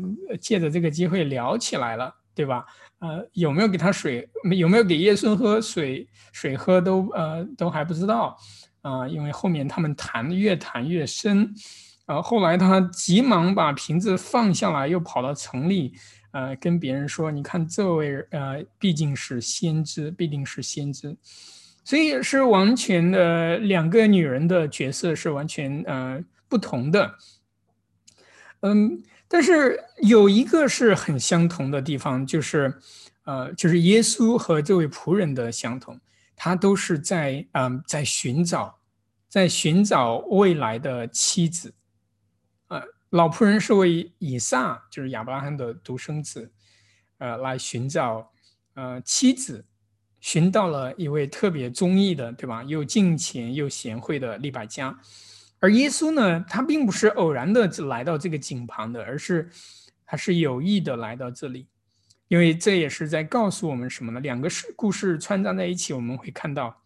[0.40, 2.64] 借着这个机会聊起来了，对吧？
[3.00, 4.26] 呃，有没有给他水？
[4.56, 6.08] 有没有给耶稣喝水？
[6.32, 8.38] 水喝都呃都还不知道
[8.80, 11.54] 啊，因为后面他们谈的越谈越深。
[12.08, 15.92] 啊，后来他急忙把瓶子放下来，又跑到城里。
[16.30, 21.16] 呃，跟别人说，你看这位呃，毕竟是先知，必定是先知，
[21.82, 27.14] 所以是完全的两个女人的角色是完全呃不同的。
[28.60, 32.78] 嗯，但是有一个是很相同的地方，就是
[33.24, 35.98] 呃，就是耶稣和这位仆人的相同，
[36.36, 38.78] 他都是在嗯在寻找，
[39.30, 41.72] 在寻找未来的妻子。
[43.10, 46.52] 老仆人是为以撒，就是亚伯拉罕的独生子，
[47.18, 48.30] 呃，来寻找
[48.74, 49.64] 呃妻子，
[50.20, 52.62] 寻到了一位特别忠义的，对吧？
[52.64, 54.98] 又敬虔又贤惠的利百加。
[55.58, 59.50] 而耶稣呢，他并不是偶然的来到这个井旁的，而是
[60.04, 61.66] 他是有意的来到这里，
[62.28, 64.20] 因为这也是在告诉我们什么呢？
[64.20, 66.82] 两个事故事穿插在一起，我们会看到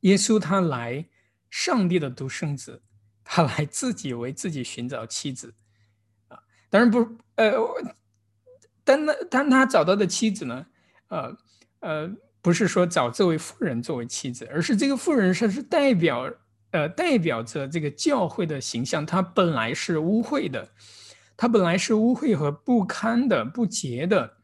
[0.00, 1.06] 耶稣他来，
[1.48, 2.82] 上帝的独生子。
[3.30, 5.52] 他来自己为自己寻找妻子，
[6.28, 6.38] 啊，
[6.70, 7.52] 当然不，呃，
[8.82, 10.66] 但那但他找到的妻子呢，
[11.08, 11.36] 呃
[11.80, 12.10] 呃，
[12.40, 16.32] 不是说找这位妇人作为妻子，而是这个妇人是是代表，
[16.70, 19.04] 呃，代表着这个教会的形象。
[19.04, 20.66] 她本来是污秽的，
[21.36, 24.38] 她本来是污秽和不堪的、不洁的，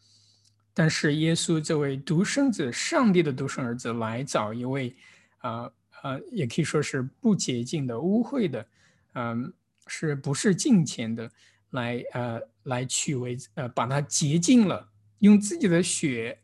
[0.75, 4.95] 但是耶稣这位独生子，上帝的独生儿子来找一位，
[5.39, 5.63] 啊。
[5.63, 5.73] 呃，
[6.05, 8.67] 呃也可以说是不洁净的、污秽的，
[9.15, 9.53] 嗯，
[9.87, 11.31] 是不是敬虔的？
[11.71, 14.91] 来，呃，来取为，呃，把它洁净了，
[15.21, 16.39] 用自己的血，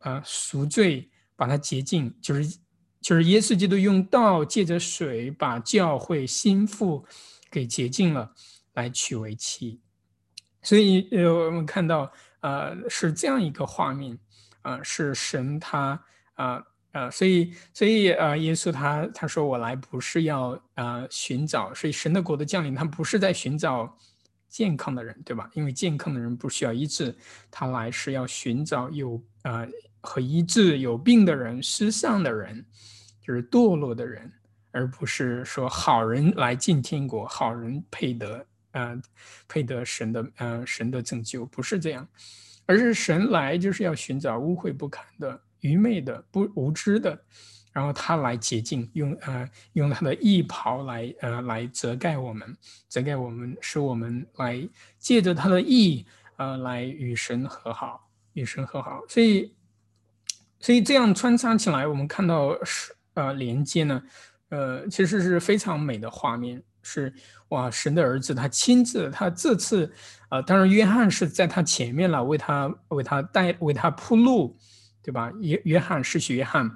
[0.00, 2.58] 呃，赎罪，把它洁净，就是，
[3.00, 7.06] 就是耶稣基督用道借着水把教会心腹
[7.50, 8.34] 给洁净了，
[8.74, 9.80] 来娶为妻。
[10.60, 14.18] 所以，呃，我们看到，呃，是这样一个画面，
[14.62, 16.04] 啊，是神他，
[16.34, 16.62] 啊。
[17.10, 23.98] 所以，所以，呃，耶稣他他说我来不是要呃寻找，所以神的国的降临，他不是在寻找
[24.48, 25.50] 健康的人，对吧？
[25.54, 27.12] 因为健康的人不需要医治，
[27.50, 29.68] 他来是要寻找有呃
[30.00, 32.64] 和医治有病的人、失丧的人，
[33.20, 34.32] 就是堕落的人，
[34.70, 39.02] 而不是说好人来进天国，好人配得呃
[39.48, 42.06] 配得神的呃神的拯救，不是这样，
[42.66, 45.40] 而是神来就是要寻找污秽不堪的。
[45.64, 47.18] 愚昧的、不无知的，
[47.72, 52.54] 然后他来洁净，用呃用他的义袍来呃来遮盖我们，
[52.86, 56.04] 遮盖我们，使我们来借着他的义
[56.36, 59.00] 呃来与神和好，与神和好。
[59.08, 59.54] 所以，
[60.60, 64.02] 所以这样穿插起来，我们看到是呃连接呢，
[64.50, 67.10] 呃其实是非常美的画面，是
[67.48, 69.90] 哇神的儿子他亲自他这次
[70.28, 74.54] 呃当然约翰是在他前面了，为他为他带为他铺路。
[75.04, 75.30] 对吧？
[75.38, 76.70] 约约翰是许约翰，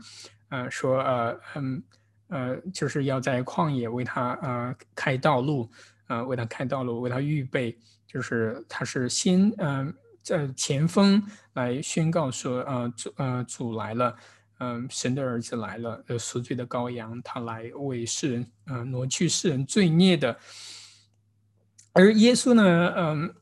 [0.51, 1.83] 呃，说呃嗯
[2.29, 5.71] 呃，就是要在旷野为他呃开道路，
[6.09, 11.25] 呃为他开道路，为他预备，就是他是先嗯在前锋
[11.55, 14.15] 来宣告说，呃主呃主来了，
[14.59, 20.39] 嗯神的儿子来了，呃赎罪的羔羊，他来为世人呃挪去世人罪孽的。
[21.95, 23.35] 而耶稣呢，嗯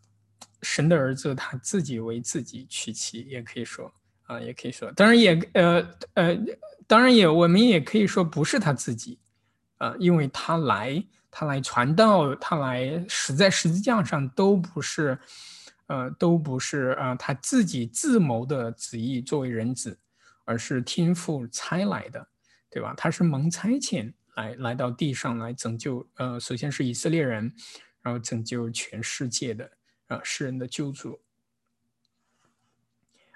[0.62, 3.92] 神的儿子他自己为自己娶妻，也可以说。
[4.26, 6.38] 啊，也可以说，当然也呃呃，
[6.86, 9.18] 当然也，我们也可以说不是他自己，
[9.78, 15.18] 啊，因为他来，他来传道，他来死在十字架上，都不是，
[15.86, 19.98] 呃，都不是啊，他自己自谋的旨意作为人子，
[20.44, 22.28] 而是天父差来的，
[22.70, 22.94] 对吧？
[22.96, 27.52] 他是蒙差遣来来到地上来拯救，呃，首先是以色列人，
[28.02, 29.70] 然后拯救全世界的
[30.08, 31.20] 啊世人的救主。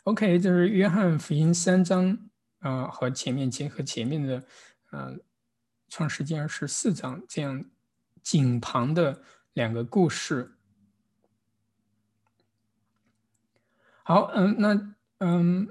[0.04, 2.18] OK，就是约翰福音三章
[2.60, 4.42] 啊，和前面结合前面的，
[4.90, 5.14] 呃，
[5.88, 7.64] 创世纪二十四章这样
[8.22, 9.22] 井旁的
[9.52, 10.56] 两个故事。
[14.02, 15.68] 好，嗯，那嗯，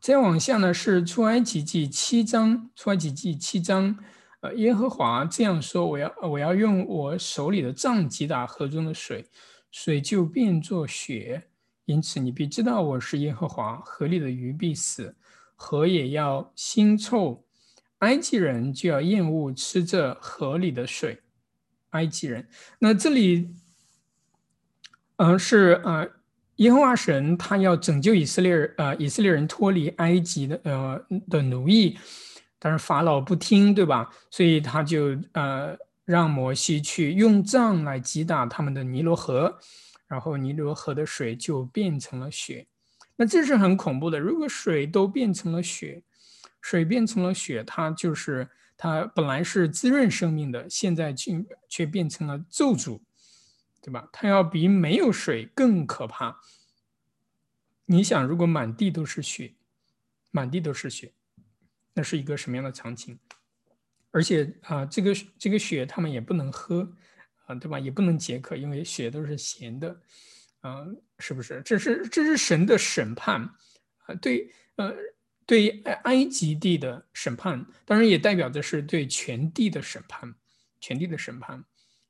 [0.00, 3.96] 再往下呢是出埃及记七章，出埃及记七章，
[4.40, 9.24] 呃，耶和华这样说：我要我要用我手里的杖击打河中的水，
[9.70, 11.48] 水就变作血。
[11.84, 15.14] 因此，你必知道我是耶和华，河里的鱼必死，
[15.54, 17.44] 河也要腥臭。
[17.98, 21.20] 埃及人就要厌恶吃这河里的水。
[21.90, 23.54] 埃及人，那这里，
[25.16, 26.08] 呃，是呃，
[26.56, 31.98] 耶和华神他要拯救以色列人，呃，以色列人脱离埃及的呃的奴役，
[32.58, 34.08] 但是法老不听，对吧？
[34.30, 35.76] 所以他就呃
[36.06, 39.58] 让摩西去用杖来击打他们的尼罗河，
[40.12, 42.66] 然后尼罗河的水就变成了血。
[43.16, 46.02] 那这是很恐怖的，如果水都变成了血。
[46.60, 53.00] 水变成了血，它就是它本来是滋润生命的，现在却却变成了咒诅，
[53.80, 54.08] 对吧？
[54.12, 56.40] 它要比没有水更可怕。
[57.86, 59.54] 你想，如果满地都是血，
[60.30, 61.12] 满地都是血，
[61.94, 63.18] 那是一个什么样的场景？
[64.12, 66.92] 而且啊，这个这个血他们也不能喝
[67.46, 67.78] 啊，对吧？
[67.78, 70.00] 也不能解渴，因为血都是咸的，
[70.60, 70.86] 啊，
[71.18, 71.62] 是不是？
[71.64, 73.40] 这是这是神的审判
[74.06, 74.94] 啊，对，呃。
[75.44, 80.32] 对埃及地的审判，当然也代表的是对全地的审判，
[80.80, 81.62] 全地的审判，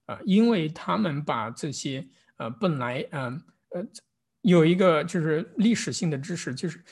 [0.05, 2.07] 啊，因为他们把这些
[2.37, 3.23] 呃本来呃
[3.71, 3.85] 呃
[4.43, 6.85] 有一个就是历史性的知识，就是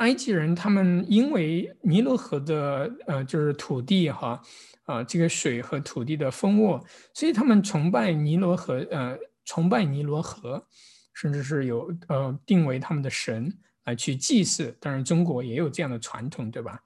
[0.00, 4.40] 埃及人他们因为尼罗河的呃就是土地哈
[4.84, 6.84] 啊这个水和土地的丰沃，
[7.14, 10.66] 所以他们崇拜尼罗河呃崇拜尼罗河，
[11.14, 13.50] 甚至是有呃定为他们的神。
[13.84, 16.78] 来去祭祀，当然中国也有这样的传统，对吧？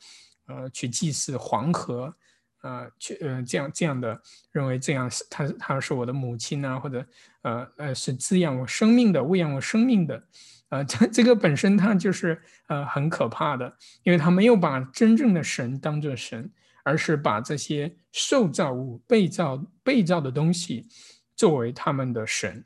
[0.46, 2.14] 呃，去祭祀黄河，
[2.62, 4.18] 呃，去呃这样这样的
[4.52, 7.04] 认为这样是他他是我的母亲呐，或者
[7.42, 10.22] 呃呃是滋养我生命的、喂养我生命的，
[10.70, 16.50] 呃这这个本身它就是呃很可怕的，因为他没有把真正的神当做神，
[16.82, 20.88] 而是把这些受造物、被造被造的东西
[21.36, 22.64] 作为他们的神，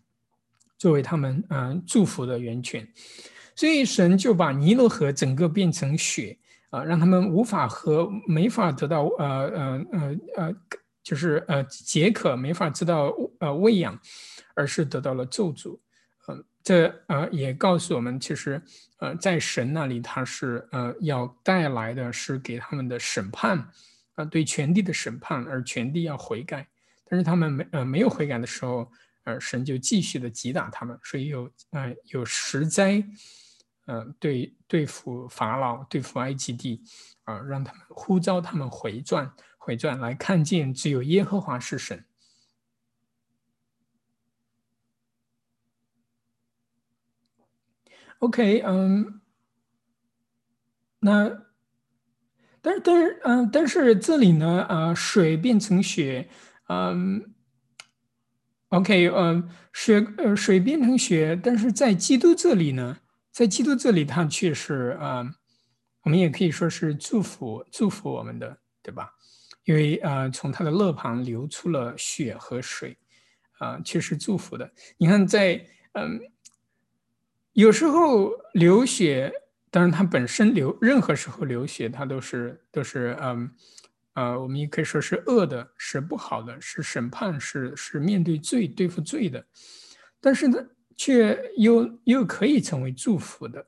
[0.78, 2.86] 作为他们嗯祝福的源泉。
[3.55, 6.38] 所以神就把尼罗河整个变成血
[6.70, 10.57] 啊，让他们无法喝，没法得到呃呃呃呃，
[11.03, 13.99] 就是呃解渴，没法知道呃喂养，
[14.55, 15.76] 而是得到了咒诅。
[16.69, 18.61] 这呃也告诉我们，其实
[18.99, 23.66] 呃在神那里他是呃要带来的是给他们的审判
[24.16, 26.69] 啊，对全地的审判，而全地要悔改。
[27.07, 28.87] 但是他们没呃没有悔改的时候，
[29.25, 33.03] 呃神就继续的击打他们，所以有呃有十灾。
[33.87, 36.83] 呃，对，对付法老，对付埃及地，
[37.25, 42.05] 啊，让他们呼召他们回转，回转来看见只有耶和华是神。
[48.21, 49.21] OK，嗯，
[51.01, 51.29] 那，
[52.61, 56.29] 但是，但是，嗯，但是这里呢，啊，水变成雪，
[56.69, 57.33] 嗯
[58.71, 62.99] ，OK，嗯，雪，呃，水变成雪，但是在基督这里呢？
[63.31, 65.25] 在基督这里，他却是啊，
[66.03, 69.14] 我们也可以说是祝福祝福我们的，对吧？
[69.62, 72.99] 因为啊，从他的肋旁流出了血和水，
[73.59, 74.69] 啊，却是祝福的。
[74.97, 76.19] 你看，在嗯，
[77.59, 79.32] 有时候流血，
[79.68, 83.50] 当然它本身流，任何时候流血，它都是都是嗯，
[84.14, 89.44] 呃，我们也可以说是恶的，是不好的，是审判，是是面对罪对付罪的。
[90.20, 90.64] 但是呢？
[90.96, 93.64] 却又又可以成为祝福的，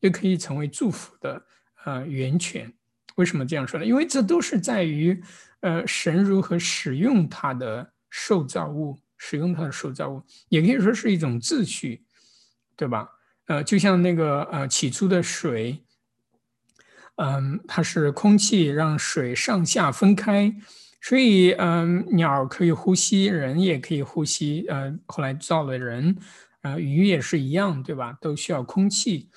[0.00, 1.44] 又可以成为祝福的
[1.84, 2.72] 呃源泉。
[3.16, 3.86] 为什么这样说呢？
[3.86, 5.20] 因为这都是在于
[5.60, 12.04] 呃神如何使用他的受造物，使用他的受造物，也可以说是一种秩序，
[12.76, 13.08] 对吧？
[13.52, 15.84] 呃，就像那个呃起初的水，
[17.16, 20.54] 嗯，它是空气让水上下分开，
[21.02, 24.64] 所以嗯鸟可以呼吸，人也可以呼吸。
[24.70, 26.16] 呃，后来造了人。
[26.62, 28.16] 啊，鱼也是一样，对吧？
[28.22, 29.28] 都需要空气。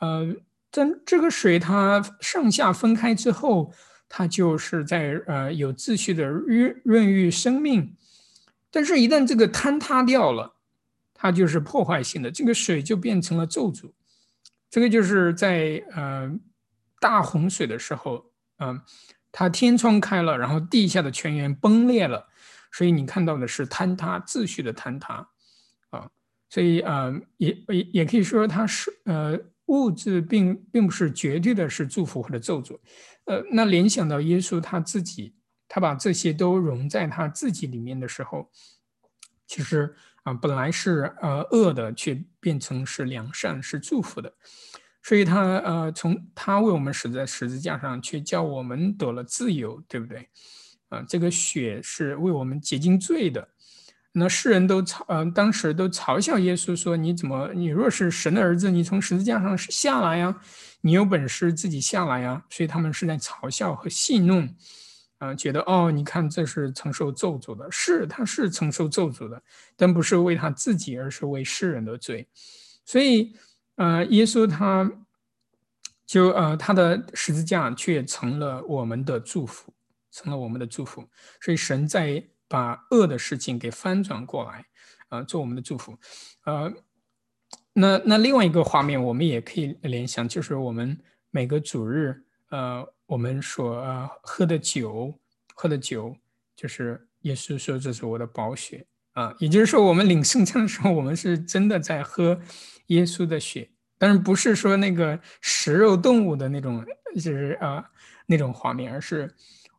[0.00, 0.34] 呃，
[0.70, 3.72] 但这个水它上下分开之后，
[4.08, 7.94] 它就是在呃有秩序的润润育生命。
[8.72, 10.54] 但是，一旦这个坍塌掉了，
[11.22, 13.92] 它就是破坏性的，这个水就变成了咒诅。
[14.68, 16.28] 这个就是在呃
[16.98, 18.80] 大洪水的时候，嗯，
[19.30, 22.26] 它天窗开了，然后地下的泉源崩裂了，
[22.72, 25.28] 所以你看到的是坍塌秩序的坍塌
[25.90, 26.10] 啊。
[26.50, 32.76] 所以，呃，也也也可以说，它是呃，物质并并不是绝对的是祝福或者咒诅，
[33.26, 35.36] 呃，那联想到耶稣他自己，
[35.68, 38.50] 他把这些都融在他自己里面的时候，
[39.46, 39.94] 其实
[40.24, 44.32] 啊，本来是呃恶的，却变成是良善，是祝福的。
[45.02, 50.28] 所以，他呃，从他为我们死在十字架上，却叫我们得了自由，对不对？
[50.90, 53.48] 啊，这个血是为我们洁净罪的。
[54.12, 60.38] 那世人都嘲，嗯，当时都嘲笑耶稣说：“你怎么，你若是神的儿子，你从十字架上下来呀？
[60.82, 64.54] 你有本事自己下来呀！”所以他们是在嘲笑和戏弄，
[65.22, 69.42] 啊，觉得哦，你看这是承受咒诅的，是他是承受咒诅的，
[69.76, 72.26] 但不是为他自己，而是为世人的罪。
[72.84, 73.34] 所以，
[73.76, 74.90] 呃，耶稣他。
[76.04, 79.72] 就呃，他的十字架却成了我们的祝福，
[80.10, 81.02] 成了我们的祝福。
[81.40, 84.66] 所以神在把恶的事情给翻转过来，
[85.08, 85.96] 啊，做我们的祝福。
[86.44, 86.70] 呃，
[87.72, 90.98] 那那另外一个画面，我们也可以联想，就是我们
[91.30, 95.12] 每个主日，呃，我们所呃喝的酒，
[95.54, 96.16] 喝的酒，
[96.56, 102.40] 就是耶稣说这是我的宝血啊，也就是说，我们领圣餐的时候，我们是真的在喝
[102.86, 103.70] 耶稣的血。
[103.98, 106.82] 但是不是说那个食肉动物的那种，
[107.14, 107.84] 就是啊
[108.24, 109.30] 那种画面，而是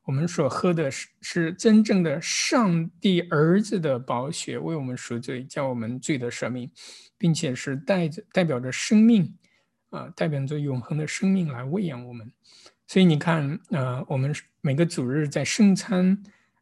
[0.06, 6.72] 我们所喝的是是真正的上帝儿子的宝血，为我们赎罪，叫我们罪得赦命，
[7.18, 9.36] 并且是带着代表着生命，
[9.90, 12.32] 啊，代表着永恒的生命来喂养我们。
[12.94, 14.32] 所以你看，啊，我们
[14.62, 16.16] 每个主日在圣餐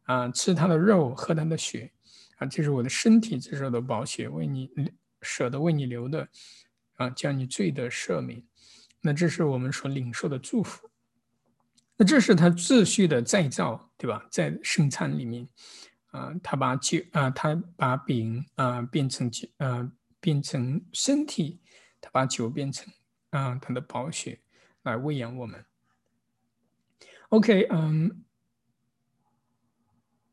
[0.04, 1.92] 啊吃他的肉，喝他的血，
[2.38, 4.70] 啊，这是我的身体，这是我的宝血，为你
[5.20, 6.26] 舍得为你留的。
[6.94, 8.42] 啊，将你罪的赦免，
[9.02, 10.88] 那这是我们所领受的祝福。
[11.98, 14.26] 那这是他秩序的再造，对吧？
[14.30, 15.46] 在圣餐里面，
[16.12, 19.86] 啊，他把酒啊，他把饼啊变成酒啊，
[20.18, 21.60] 变成身体，
[22.00, 22.90] 他把酒变成
[23.28, 24.40] 啊他的宝血
[24.84, 25.62] 来喂养我们。
[27.32, 28.18] OK，嗯。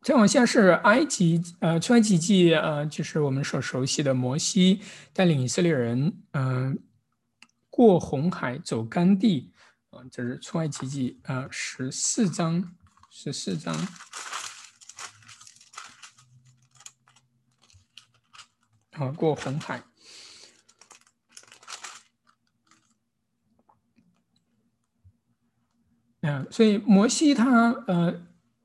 [0.02, 4.82] 再往下是埃及，呃，出埃及记，呃，就是我们所熟悉的摩西
[5.12, 6.82] 带领以色列人，嗯，
[7.70, 9.52] 过红海走干地，
[9.90, 12.76] 啊，这是出埃及记，啊，十四章，
[13.10, 13.76] 十四章，
[18.92, 19.84] 啊，过红海，
[26.30, 28.22] 嗯，所以摩西他，呃。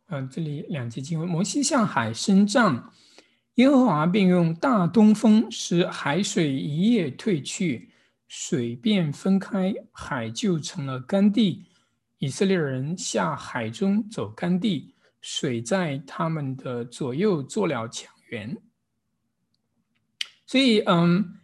[0.09, 2.93] 嗯，这里两节经文：摩西向海伸杖，
[3.55, 7.91] 耶和华便用大东风使海水一夜退去，
[8.29, 11.65] 水便分开，海就成了干地。
[12.19, 18.55] 以色列人下海中走干地，水在他们的左右做了墙垣。
[20.47, 21.39] 所以，嗯，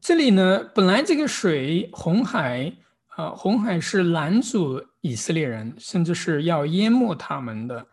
[0.00, 2.72] 这里呢，本来这个水红海
[3.16, 4.82] 啊，红海是拦阻。
[5.02, 7.88] 以色列人甚至是要淹没他们的，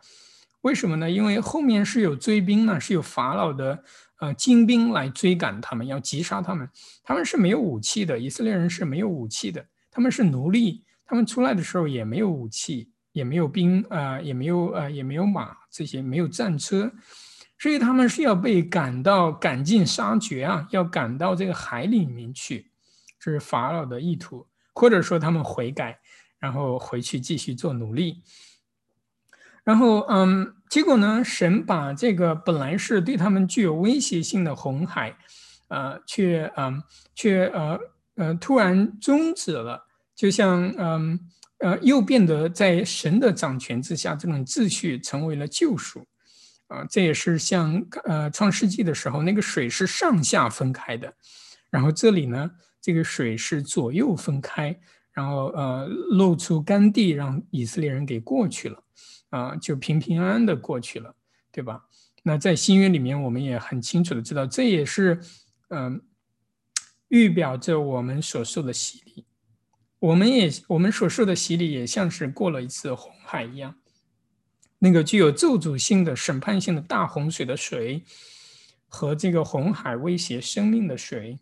[0.60, 1.10] 为什么呢？
[1.10, 3.82] 因为后面是有追兵呢，是有法老的
[4.20, 6.70] 呃精兵来追赶他们，要击杀他们。
[7.02, 16.92] 他们是没有武器的，以色列人是没有武器的，他们是奴隶，他们出来的时候也没有武器，也没有兵啊，也没有呃，也没有马，这些没有战车，
[17.58, 22.70] 所以他们是要被赶到赶尽杀绝啊，要赶到这个海里面去，
[23.18, 26.00] 这是法老的意图，或者说他们悔改。
[26.40, 28.22] 然后回去继续做努力，
[29.62, 35.14] 然后嗯，结果呢，神把这个本来是对他们具有威胁性的红海，
[35.68, 36.82] 呃，却嗯，
[37.14, 37.78] 却呃
[38.14, 41.20] 呃突然终止了，就像嗯
[41.58, 46.06] 呃又变得在神的掌权之下，这种秩序成为了救赎，
[46.68, 51.12] 啊，这也是像呃创世纪的时候，那个水是上下分开的，
[51.68, 52.50] 然后这里呢，
[52.80, 54.80] 这个水是左右分开。
[55.12, 58.82] 然后呃，露出干地，让以色列人给过去了，
[59.30, 61.14] 啊，就平平安安的过去了，
[61.50, 61.84] 对吧？
[62.22, 65.20] 那在新约里面，我们也很清楚的知道，这也是
[65.68, 66.00] 嗯，
[67.08, 69.26] 预表着我们所受的洗礼。
[69.98, 73.74] 我们也我们所受的洗礼，也像是过了一次红海一样，
[74.78, 78.04] 那个具有咒诅性的审判性的大洪水的水，
[78.86, 81.40] 和这个红海威胁生命的水，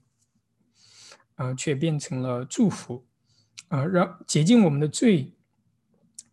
[1.38, 3.02] 啊，却变成了祝福。
[3.68, 5.34] 啊，让洁净我们的罪，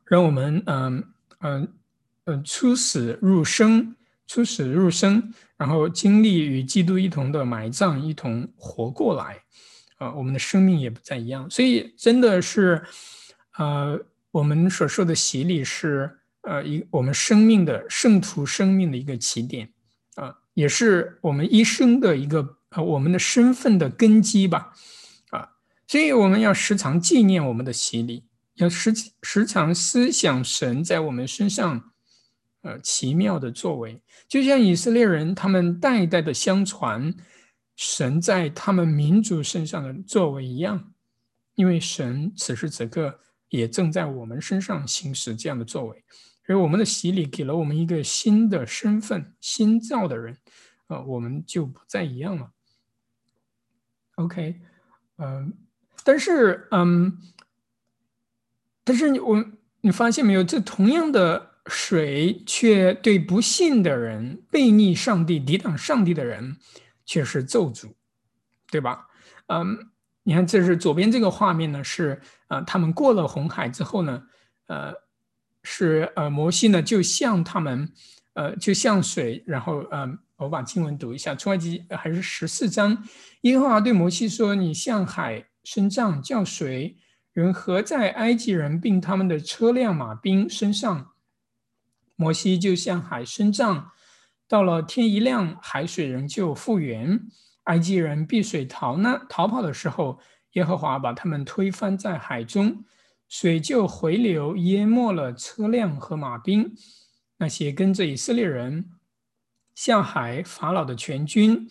[0.05, 1.03] 让我们嗯
[1.39, 1.73] 嗯
[2.23, 3.93] 嗯出死入生，
[4.25, 9.43] 出死入生，然后经历与基督一同的埋葬，一同活过来，
[9.97, 11.49] 啊，我们的生命也不再一样。
[11.49, 12.81] 所以真的是，
[13.57, 13.99] 呃，
[14.31, 16.09] 我们所受的洗礼是
[16.43, 19.69] 呃一我们生命的圣徒生命的一个起点，
[20.15, 24.73] 啊，也是我们一生的一个呃我们的身份的根基吧。
[25.31, 25.49] 啊
[25.87, 31.91] 所以我们要时常纪念我们的洗礼，要时时常思想神在我们身上，
[32.61, 37.13] 呃，奇妙的作为，就像以色列人他们代代的相传
[37.75, 40.91] 神在他们民族身上的作为一样，
[41.53, 43.19] 因为神此时此刻
[43.49, 46.03] 也正在我们身上行使这样的作为，
[46.47, 50.35] 所以我们的洗礼给了我们一个新的身份，新造的人，
[50.87, 52.49] 呃，我们就不再一样了。
[54.15, 54.55] OK，
[55.17, 55.53] 嗯，
[56.03, 57.17] 但是，嗯，
[58.83, 59.43] 但是你我
[59.81, 66.57] 你发现没有，这同样的水却对不信的人、背逆上帝、抵挡上帝的人
[67.05, 67.93] 却是咒诅，
[68.71, 69.07] 对吧？
[69.47, 69.89] 嗯，
[70.23, 74.23] 你看，这是左边这个画面呢，是啊，他们过了红海之后呢，
[74.67, 74.93] 呃，
[75.63, 77.91] 是呃，摩西呢就向他们，
[78.33, 80.17] 呃，就向水，然后嗯。
[80.37, 83.01] 我把经文读一下，《出埃及》还是十四章。
[83.41, 86.97] 耶和华对摩西说：“你向海伸杖，叫水
[87.31, 91.11] 人合在埃及人并他们的车辆马兵身上。”
[92.17, 93.91] 摩西就向海伸杖，
[94.47, 97.21] 到了天一亮，海水仍旧复原。
[97.63, 100.19] 埃及人避水逃难，逃跑的时候，
[100.51, 102.83] 耶和华把他们推翻在海中，
[103.29, 106.75] 水就回流，淹没了车辆和马兵。
[107.37, 108.91] 那些跟着以色列人。
[109.75, 111.69] 向海法老的全军，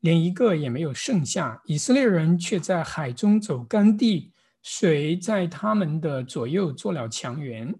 [0.00, 1.62] 连一个也没有剩下。
[1.66, 7.78] 以色列人却在海中走干地，水在他们的左右做了墙垣。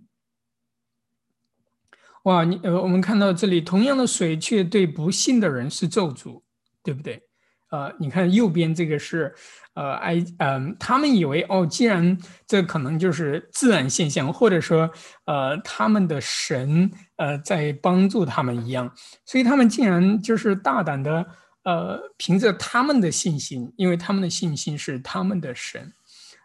[2.24, 6.42] 哇，你呃，我们看到这里，同样的水却对不信的人是咒诅，
[6.82, 7.27] 对不对？
[7.70, 9.34] 呃，你看右边这个是。
[9.74, 14.90] 呃，埃，嗯，他们以为哦，既然这可能就是自然现象，或者说，
[15.24, 18.92] 呃，他们的神呃在帮助他们一样，
[19.24, 21.24] 所以他们竟然就是大胆的，
[21.62, 25.92] 呃，凭着他们的信心，因为他们的信心是他们的神，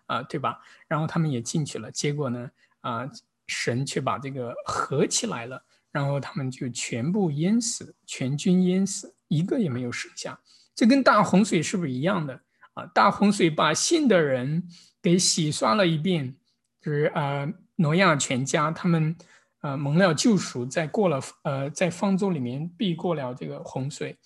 [0.06, 0.60] 啊，对吧？
[0.88, 2.52] 然后他们也进去了，结果呢，
[2.82, 3.10] 啊，
[3.48, 10.40] 神却把这个合起来了，然后他们就全部淹死，全军淹死，一个也没有剩下。
[10.76, 12.42] 这跟大洪水是不是一样的？
[12.74, 12.86] 啊！
[12.88, 14.68] 大洪水把信的人
[15.02, 16.36] 给洗刷了一遍，
[16.82, 19.16] 就是呃，挪亚全家他们
[19.62, 24.18] 呃蒙了救赎，在过了呃在方舟里面避过了这个洪水，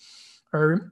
[0.49, 0.91] 而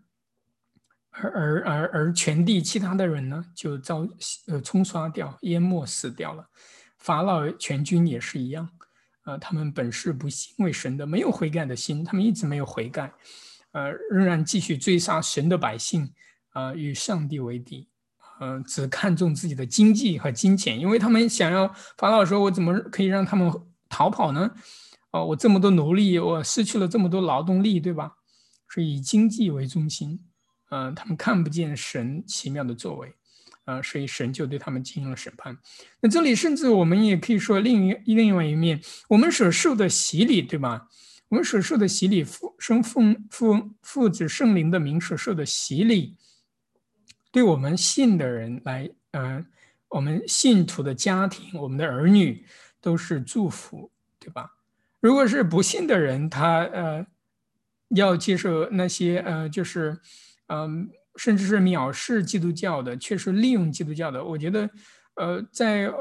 [1.12, 4.06] 而而而而全地其他的人呢，就遭
[4.48, 6.46] 呃冲刷掉、淹没死掉了。
[6.98, 8.68] 法老全军也是一样，
[9.24, 13.14] 呃，他们本是不信为神的，没有悔改的心，他们一直没有悔改，
[13.76, 16.10] 呃，仍然继续追杀神的百姓。
[16.56, 17.90] 啊，与上帝为敌，
[18.40, 21.68] 嗯，只看重自己的经济和金钱，因为他们想要
[21.98, 23.52] 法老说：“我怎么可以让他们
[23.90, 24.50] 逃跑呢？
[25.12, 28.14] 哦，我这么多奴隶，我失去了这么多劳动力，对吧？
[28.70, 30.18] 是以经济为中心，
[30.72, 33.14] 嗯，他们看不见神奇妙的作为，
[33.66, 35.58] 啊，所以神就对他们进行了审判。
[36.00, 40.88] 那这里甚至我们也可以说另一另外一面，我们所受的洗礼，对吧？
[41.30, 46.18] 我们所受的洗礼，父生父父父子圣灵的名所受的洗礼。
[47.32, 49.46] 对我们信的人来，嗯，
[49.90, 52.46] 我们信徒的家庭，我们的儿女
[52.80, 54.52] 都是祝福，对吧？
[55.02, 57.06] 如果是不信的人，他呃
[57.90, 60.00] 要接受那些呃，就是
[60.48, 64.24] 嗯，甚至是藐视基督教的，确实利用基督教的。
[64.24, 64.70] 我觉得，
[65.16, 65.92] 呃，在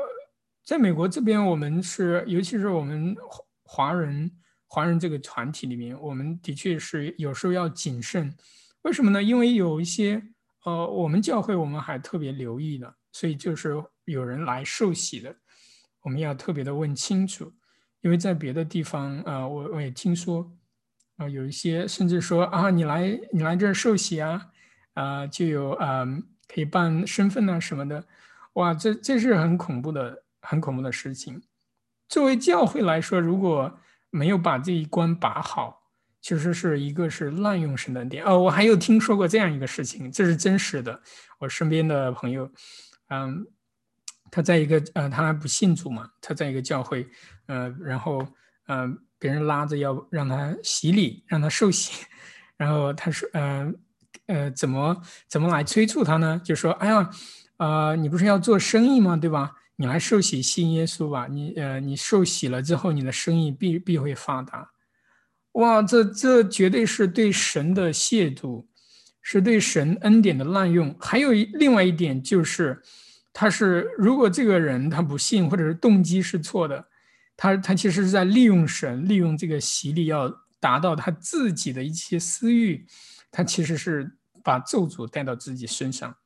[0.64, 3.16] 在美国这边，我们是，尤其是我们
[3.64, 4.30] 华人
[4.74, 8.34] 华人这个团体里面，我们的确是有时候要谨慎。
[8.82, 9.22] 为什么呢？
[9.22, 10.20] 因为有一些。
[10.66, 13.74] 呃，我们教会我们还特别留意的，所以就是
[14.06, 15.36] 有人来受洗的，
[16.00, 17.52] 我们要特别的问清楚，
[18.00, 20.50] 因为在别的地方，呃，我我也听说，
[21.18, 24.40] 啊，有一些甚至说啊，你来你来这儿受洗啊，
[24.94, 26.06] 啊，就有啊
[26.48, 28.02] 可以办身份啊什么的，
[28.54, 31.42] 哇，这这是很恐怖的，很恐怖的事情。
[32.08, 33.78] 作为教会来说，如果
[34.14, 35.82] 没有把这一关把好。
[36.22, 40.98] 其实是一个是滥用神的恩典哦，我还有听说过这样一个事情，这是真实的。
[41.38, 42.50] 我身边的朋友，
[43.10, 43.46] 嗯，
[44.30, 47.06] 他在一个呃，他还不信主嘛，他在一个教会，
[47.44, 48.26] 呃，然后
[48.68, 52.06] 嗯，别人拉着要让他洗礼，让他受洗，
[52.56, 53.70] 然后他说，呃
[54.26, 56.40] 呃，怎么怎么来催促他呢？
[56.42, 57.10] 就说，哎呀，
[57.58, 59.14] 呃，你不是要做生意吗？
[59.18, 59.52] 对吧？
[59.76, 64.70] 你来受洗信耶稣吧，你呃，你受洗了之后，你的生意必必会发达。
[65.52, 68.66] 哇，这这绝对是对神的亵渎，
[69.20, 70.94] 是对神恩典的滥用。
[71.00, 72.82] 还有另外一点就是，
[73.32, 76.84] 他是如果这个人他不信，或者是动机是错的，
[77.36, 80.28] 他他其实是在利用神，利用这个洗礼要
[80.60, 82.86] 达到他自己的一些私欲，
[83.30, 86.16] 他其实是把咒诅带到自己身上，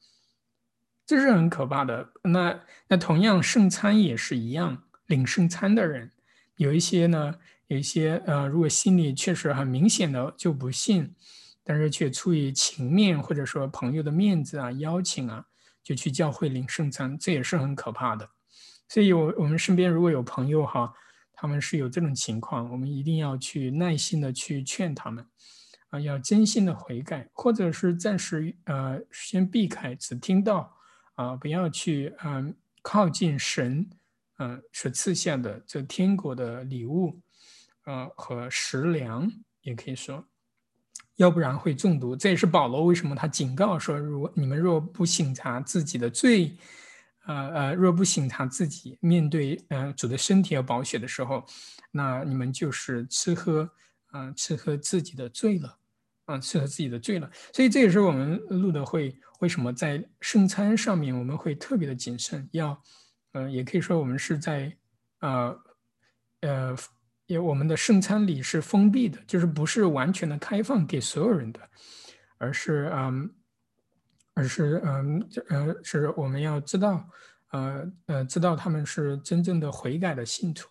[1.09, 2.09] 这是很可怕的。
[2.23, 6.13] 那那同样圣餐也是一样，领圣餐的人
[6.55, 7.35] 有一些呢。
[7.69, 11.15] 有一些呃，如果心里确实很明显的就不信，
[11.63, 15.45] 但是却出于情面或者说朋友的面子啊、邀请啊，
[15.85, 18.27] 就去教会领圣餐，这也是很可怕的。
[18.89, 20.91] 所以，我我们身边如果有朋友哈，
[21.35, 25.27] 他们是有这种情况，我们一定要去耐心的去劝他们。
[25.91, 30.75] 啊，要真心的悔改，或者是暂时呃先避开，只听到
[31.19, 33.85] 啊，不要去嗯靠近神
[34.39, 37.21] 嗯所赐下的这天国的礼物
[37.87, 39.29] 呃和食粮，
[39.63, 40.25] 也可以说，
[41.17, 42.15] 要不然会中毒。
[42.15, 46.57] 这也是保罗为什么他警告说，如果你们若不醒察自己的罪。
[47.27, 51.45] 呃呃，若不醒察自己，面对呃主的身体和宝血的时候，
[51.91, 53.71] 那你们就是吃喝，
[54.15, 55.78] 嗯，吃喝自己的罪了，
[56.29, 57.29] 啊，吃喝自己的罪了。
[57.53, 62.81] 所以这也是我们录的会为什么在圣餐上面我们会特别的谨慎，要，
[63.33, 64.77] 嗯，也可以说我们是在，
[65.21, 65.61] 呃，
[66.43, 66.77] 呃，
[67.27, 71.61] 也我们的圣餐礼是封闭的，就是不是完全的开放给所有人的，
[72.39, 73.35] 而是嗯。
[74.35, 77.05] 而是，嗯，呃，是我们要知道，
[77.51, 80.69] 呃，呃，知道他们是真正的悔改的信徒，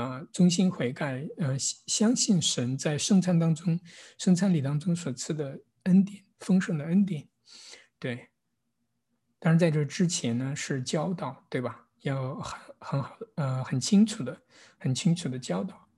[0.00, 3.78] 啊，衷心悔改，呃，相信神在圣餐当中、
[4.18, 7.28] 圣餐礼当中所赐的恩典，丰盛的恩典，
[7.98, 8.28] 对。
[9.38, 11.88] 当然，在这之前呢，是教导，对吧？
[12.02, 14.42] 要很很好，呃，很清楚的、
[14.78, 15.88] 很清楚的教导。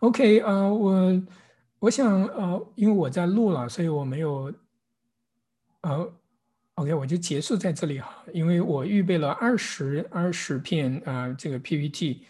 [0.00, 1.22] OK，呃，我
[1.78, 4.52] 我想，呃，因为我在录了，所以我没有，
[5.82, 6.14] 呃
[6.82, 12.26] ，OK，我就结束在这里哈，因为我预备了二十二十片啊这个 PPT，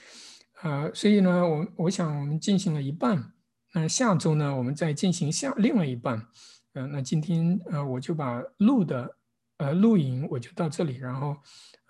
[0.63, 3.33] 呃，所以呢，我我想我们进行了一半，
[3.73, 6.27] 那下周呢，我们再进行下另外一半，
[6.75, 9.17] 嗯，那今天呃我就把录的
[9.57, 11.37] 呃录影我就到这里，然后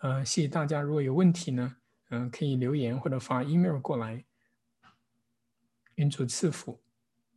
[0.03, 1.77] 呃谢谢大家，如果有问题呢，
[2.11, 4.25] 嗯，可以留言或者发 email 过来。
[5.97, 6.82] 愿主赐福。